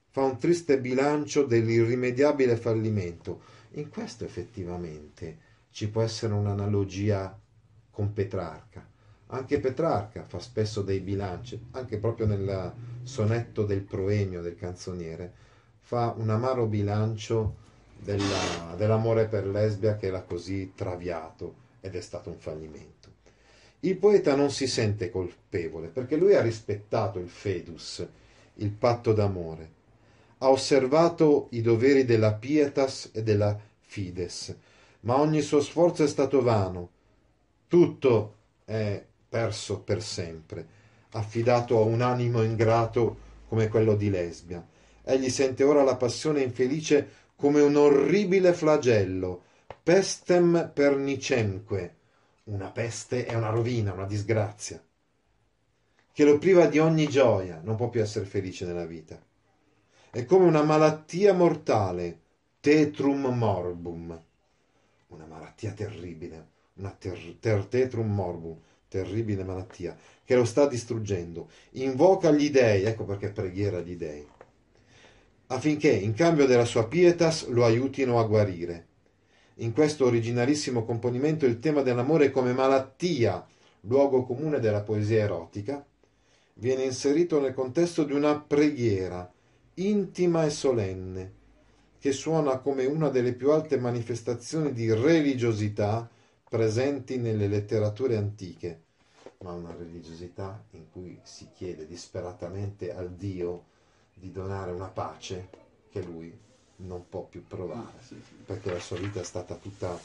fa 0.10 0.22
un 0.22 0.38
triste 0.38 0.80
bilancio 0.80 1.44
dell'irrimediabile 1.46 2.58
fallimento. 2.58 3.42
In 3.74 3.90
questo 3.90 4.24
effettivamente 4.24 5.38
ci 5.72 5.90
può 5.90 6.02
essere 6.02 6.34
un'analogia 6.34 7.38
con 8.00 8.14
Petrarca. 8.14 8.88
Anche 9.28 9.60
Petrarca 9.60 10.24
fa 10.24 10.40
spesso 10.40 10.82
dei 10.82 11.02
bilanci, 11.02 11.62
anche 11.72 11.98
proprio 11.98 12.28
nel 12.28 12.72
sonetto 13.04 13.66
del 13.66 13.82
proemio 13.82 14.42
del 14.42 14.56
canzoniere, 14.56 15.34
fa 15.82 16.14
un 16.16 16.30
amaro 16.30 16.66
bilancio 16.68 17.56
della, 17.98 18.74
dell'amore 18.78 19.28
per 19.28 19.46
Lesbia 19.46 19.98
che 19.98 20.10
l'ha 20.10 20.22
così 20.22 20.72
traviato 20.74 21.56
ed 21.82 21.94
è 21.94 22.00
stato 22.00 22.30
un 22.30 22.38
fallimento. 22.38 23.10
Il 23.82 23.98
poeta 23.98 24.34
non 24.34 24.50
si 24.50 24.66
sente 24.66 25.10
colpevole 25.10 25.90
perché 25.90 26.16
lui 26.16 26.36
ha 26.36 26.42
rispettato 26.42 27.20
il 27.20 27.28
fedus, 27.28 28.08
il 28.56 28.72
patto 28.72 29.12
d'amore, 29.12 29.72
ha 30.38 30.50
osservato 30.50 31.48
i 31.52 31.60
doveri 31.60 32.06
della 32.06 32.34
pietas 32.34 33.10
e 33.12 33.24
della 33.24 33.60
fides, 33.82 34.56
ma 35.02 35.20
ogni 35.20 35.42
suo 35.42 35.60
sforzo 35.60 36.06
è 36.06 36.08
stato 36.08 36.42
vano, 36.42 36.92
tutto 37.70 38.36
è 38.66 39.06
perso 39.30 39.80
per 39.82 40.02
sempre, 40.02 40.68
affidato 41.12 41.78
a 41.78 41.84
un 41.84 42.02
animo 42.02 42.42
ingrato 42.42 43.28
come 43.48 43.68
quello 43.68 43.96
di 43.96 44.10
Lesbia. 44.10 44.68
Egli 45.04 45.30
sente 45.30 45.64
ora 45.64 45.84
la 45.84 45.96
passione 45.96 46.42
infelice 46.42 47.28
come 47.36 47.62
un 47.62 47.76
orribile 47.76 48.54
flagello, 48.54 49.44
pestem 49.84 50.72
pernicemque, 50.74 51.96
una 52.46 52.72
peste 52.72 53.26
è 53.26 53.36
una 53.36 53.50
rovina, 53.50 53.94
una 53.94 54.06
disgrazia, 54.06 54.84
che 56.12 56.26
lo 56.26 56.40
priva 56.40 56.66
di 56.66 56.80
ogni 56.80 57.08
gioia, 57.08 57.62
non 57.64 57.76
può 57.76 57.90
più 57.90 58.02
essere 58.02 58.26
felice 58.26 58.66
nella 58.66 58.86
vita. 58.86 59.22
È 60.10 60.26
come 60.26 60.46
una 60.46 60.64
malattia 60.64 61.34
mortale, 61.34 62.20
tetrum 62.60 63.28
morbum, 63.28 64.22
una 65.08 65.26
malattia 65.26 65.72
terribile, 65.72 66.58
una 66.80 66.96
ter, 66.98 67.18
ter, 67.40 67.66
tetrum 67.66 68.12
morbum, 68.12 68.58
terribile 68.88 69.44
malattia, 69.44 69.96
che 70.24 70.36
lo 70.36 70.46
sta 70.46 70.68
distruggendo. 70.68 71.50
Invoca 71.72 72.32
gli 72.32 72.50
dei, 72.50 72.84
ecco 72.84 73.06
perché 73.06 73.30
preghiera 73.30 73.82
gli 73.82 73.96
dei, 73.96 74.26
affinché 75.48 75.92
in 75.92 76.14
cambio 76.14 76.46
della 76.46 76.66
sua 76.66 76.88
pietas 76.88 77.48
lo 77.48 77.66
aiutino 77.66 78.20
a 78.20 78.24
guarire. 78.24 78.88
In 79.56 79.74
questo 79.74 80.06
originalissimo 80.06 80.86
componimento 80.86 81.46
il 81.46 81.60
tema 81.60 81.82
dell'amore 81.82 82.32
come 82.32 82.54
malattia, 82.54 83.46
luogo 83.82 84.24
comune 84.24 84.60
della 84.60 84.82
poesia 84.82 85.24
erotica, 85.24 85.86
viene 86.56 86.84
inserito 86.84 87.40
nel 87.42 87.54
contesto 87.54 88.04
di 88.04 88.14
una 88.14 88.40
preghiera, 88.40 89.30
intima 89.76 90.46
e 90.46 90.50
solenne, 90.50 91.34
che 92.00 92.14
suona 92.14 92.60
come 92.60 92.86
una 92.86 93.10
delle 93.10 93.34
più 93.34 93.52
alte 93.52 93.78
manifestazioni 93.78 94.72
di 94.72 94.94
religiosità 94.94 96.10
presenti 96.50 97.18
nelle 97.18 97.48
letterature 97.48 98.18
antiche, 98.18 98.82
ma 99.40 99.52
una 99.54 99.74
religiosità 99.78 100.62
in 100.72 100.90
cui 100.92 101.18
si 101.24 101.48
chiede 101.54 101.86
disperatamente 101.86 102.94
al 102.94 103.12
Dio 103.12 103.66
di 104.16 104.32
donare 104.32 104.72
una 104.72 104.88
pace 104.88 105.48
che 105.92 106.02
lui 106.02 106.36
non 106.78 107.08
può 107.08 107.24
più 107.24 107.46
provare, 107.46 108.00
ah, 108.00 108.16
perché 108.46 108.72
la 108.72 108.80
sua 108.80 108.98
vita 108.98 109.20
è 109.20 109.24
stata 109.24 109.56
tutta 109.56 109.98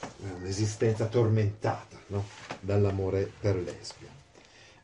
eh, 0.00 0.32
un'esistenza 0.38 1.06
tormentata 1.06 1.98
no? 2.08 2.24
dall'amore 2.60 3.30
per 3.38 3.56
Lesbia. 3.56 4.08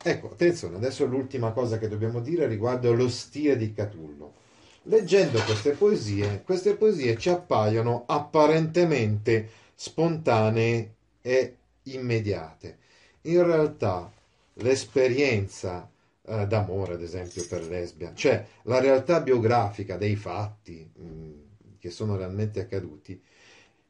Ecco, 0.03 0.29
attenzione, 0.29 0.77
adesso 0.77 1.05
l'ultima 1.07 1.53
cosa 1.53 1.79
che 1.79 1.89
dobbiamo 1.89 2.21
dire 2.21 2.47
riguardo 2.47 2.93
lo 2.93 3.09
stile 3.09 3.57
di 3.57 3.73
Catullo. 3.73 4.45
Leggendo 4.83 5.41
queste 5.43 5.73
poesie, 5.73 6.43
queste 6.45 6.77
poesie 6.77 7.17
ci 7.17 7.29
appaiono 7.29 8.05
apparentemente 8.07 9.51
spontanee 9.75 10.96
e 11.27 11.57
immediate. 11.85 12.79
In 13.23 13.45
realtà 13.45 14.13
l'esperienza 14.55 15.91
eh, 16.23 16.47
d'amore, 16.47 16.95
ad 16.95 17.03
esempio, 17.03 17.45
per 17.49 17.67
Lesbia, 17.67 18.15
cioè 18.15 18.47
la 18.63 18.79
realtà 18.79 19.21
biografica 19.21 19.97
dei 19.97 20.15
fatti 20.15 20.89
mh, 20.95 21.05
mm, 21.05 21.33
che 21.81 21.91
sono 21.91 22.17
realmente 22.17 22.61
accaduti, 22.61 23.21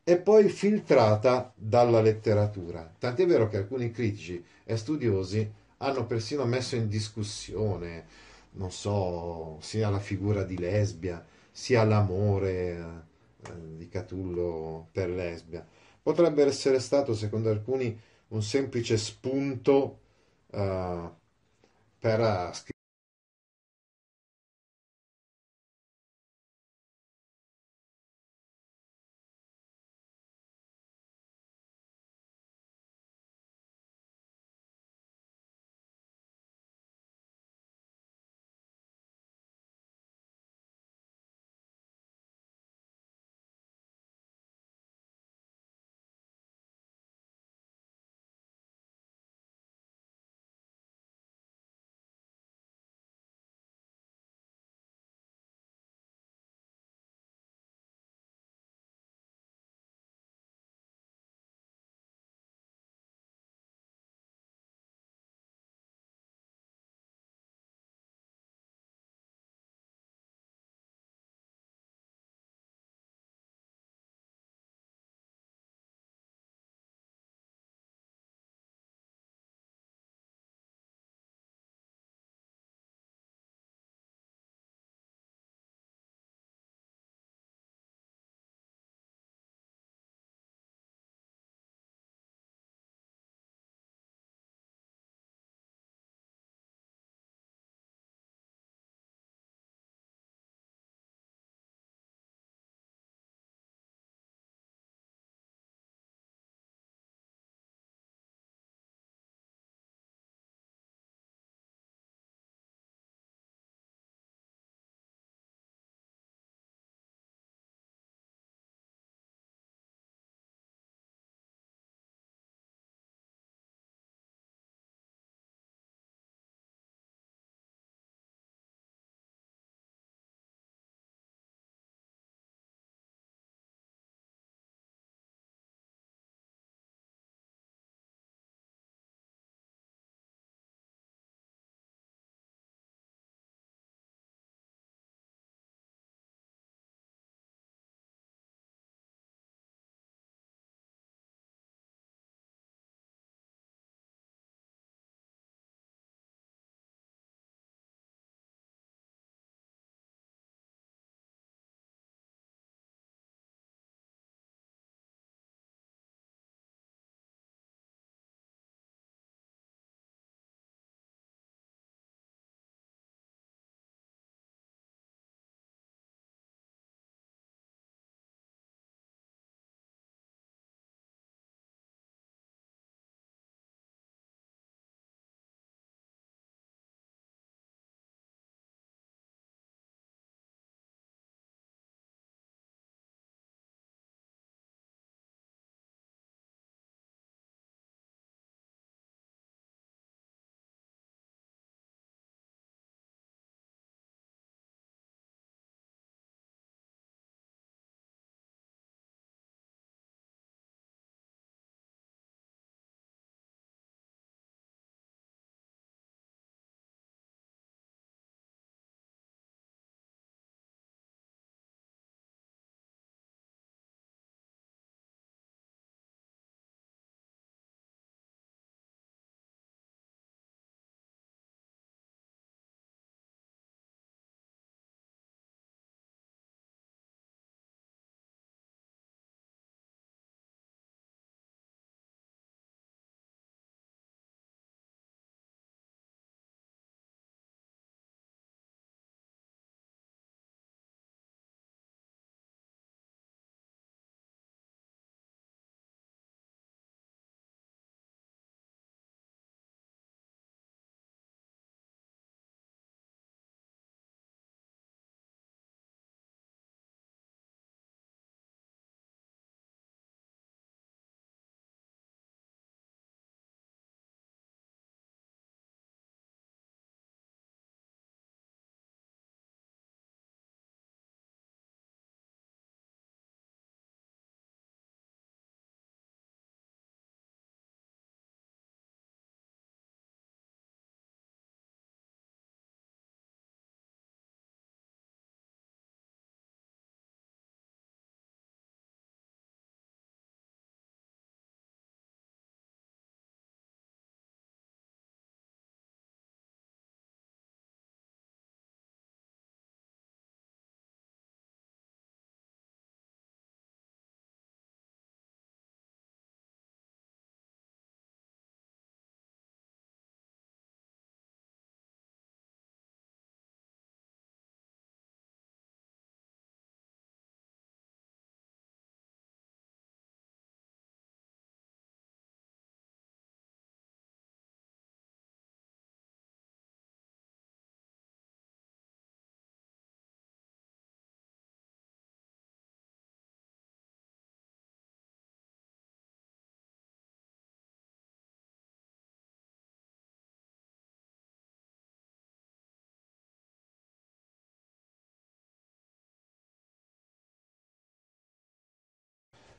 è 0.02 0.16
poi 0.16 0.48
filtrata 0.48 1.52
dalla 1.54 2.00
letteratura. 2.00 2.90
Tant'è 2.98 3.26
vero 3.26 3.48
che 3.48 3.58
alcuni 3.58 3.90
critici 3.90 4.42
e 4.64 4.76
studiosi 4.78 5.52
hanno 5.78 6.06
persino 6.06 6.46
messo 6.46 6.74
in 6.74 6.88
discussione, 6.88 8.06
non 8.52 8.70
so, 8.70 9.58
sia 9.60 9.90
la 9.90 10.00
figura 10.00 10.42
di 10.42 10.56
Lesbia, 10.56 11.22
sia 11.52 11.84
l'amore 11.84 13.02
eh, 13.42 13.50
di 13.76 13.88
Catullo 13.90 14.88
per 14.90 15.10
Lesbia. 15.10 15.66
Potrebbe 16.06 16.44
essere 16.44 16.78
stato, 16.78 17.14
secondo 17.14 17.50
alcuni, 17.50 18.00
un 18.28 18.40
semplice 18.40 18.96
spunto 18.96 20.02
eh, 20.52 21.10
per 21.98 22.50
scrivere 22.54 22.75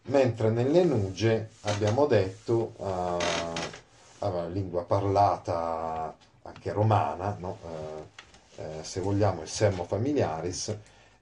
mentre 0.08 0.50
nelle 0.50 0.84
nuge 0.84 1.52
abbiamo 1.62 2.06
detto, 2.06 2.74
uh, 2.78 4.52
lingua 4.52 4.84
parlata 4.84 6.16
anche 6.44 6.72
romana, 6.72 7.36
no? 7.40 7.58
uh, 7.62 8.06
eh, 8.60 8.84
se 8.84 9.00
vogliamo 9.02 9.42
il 9.42 9.48
sermo 9.48 9.84
familiaris, 9.84 10.76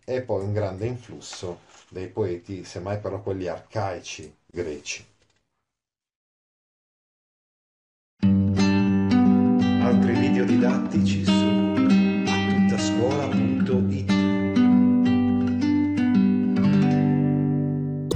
e 0.03 0.21
poi 0.21 0.43
un 0.43 0.53
grande 0.53 0.85
influsso 0.85 1.61
dei 1.89 2.07
poeti, 2.07 2.63
semmai 2.63 2.99
però 2.99 3.21
quelli 3.21 3.47
arcaici 3.47 4.35
greci. 4.45 5.05
Altri 9.81 10.13
video 10.13 10.45
didattici 10.45 11.25
su 11.25 11.31
attuttascuola.it 12.27 14.14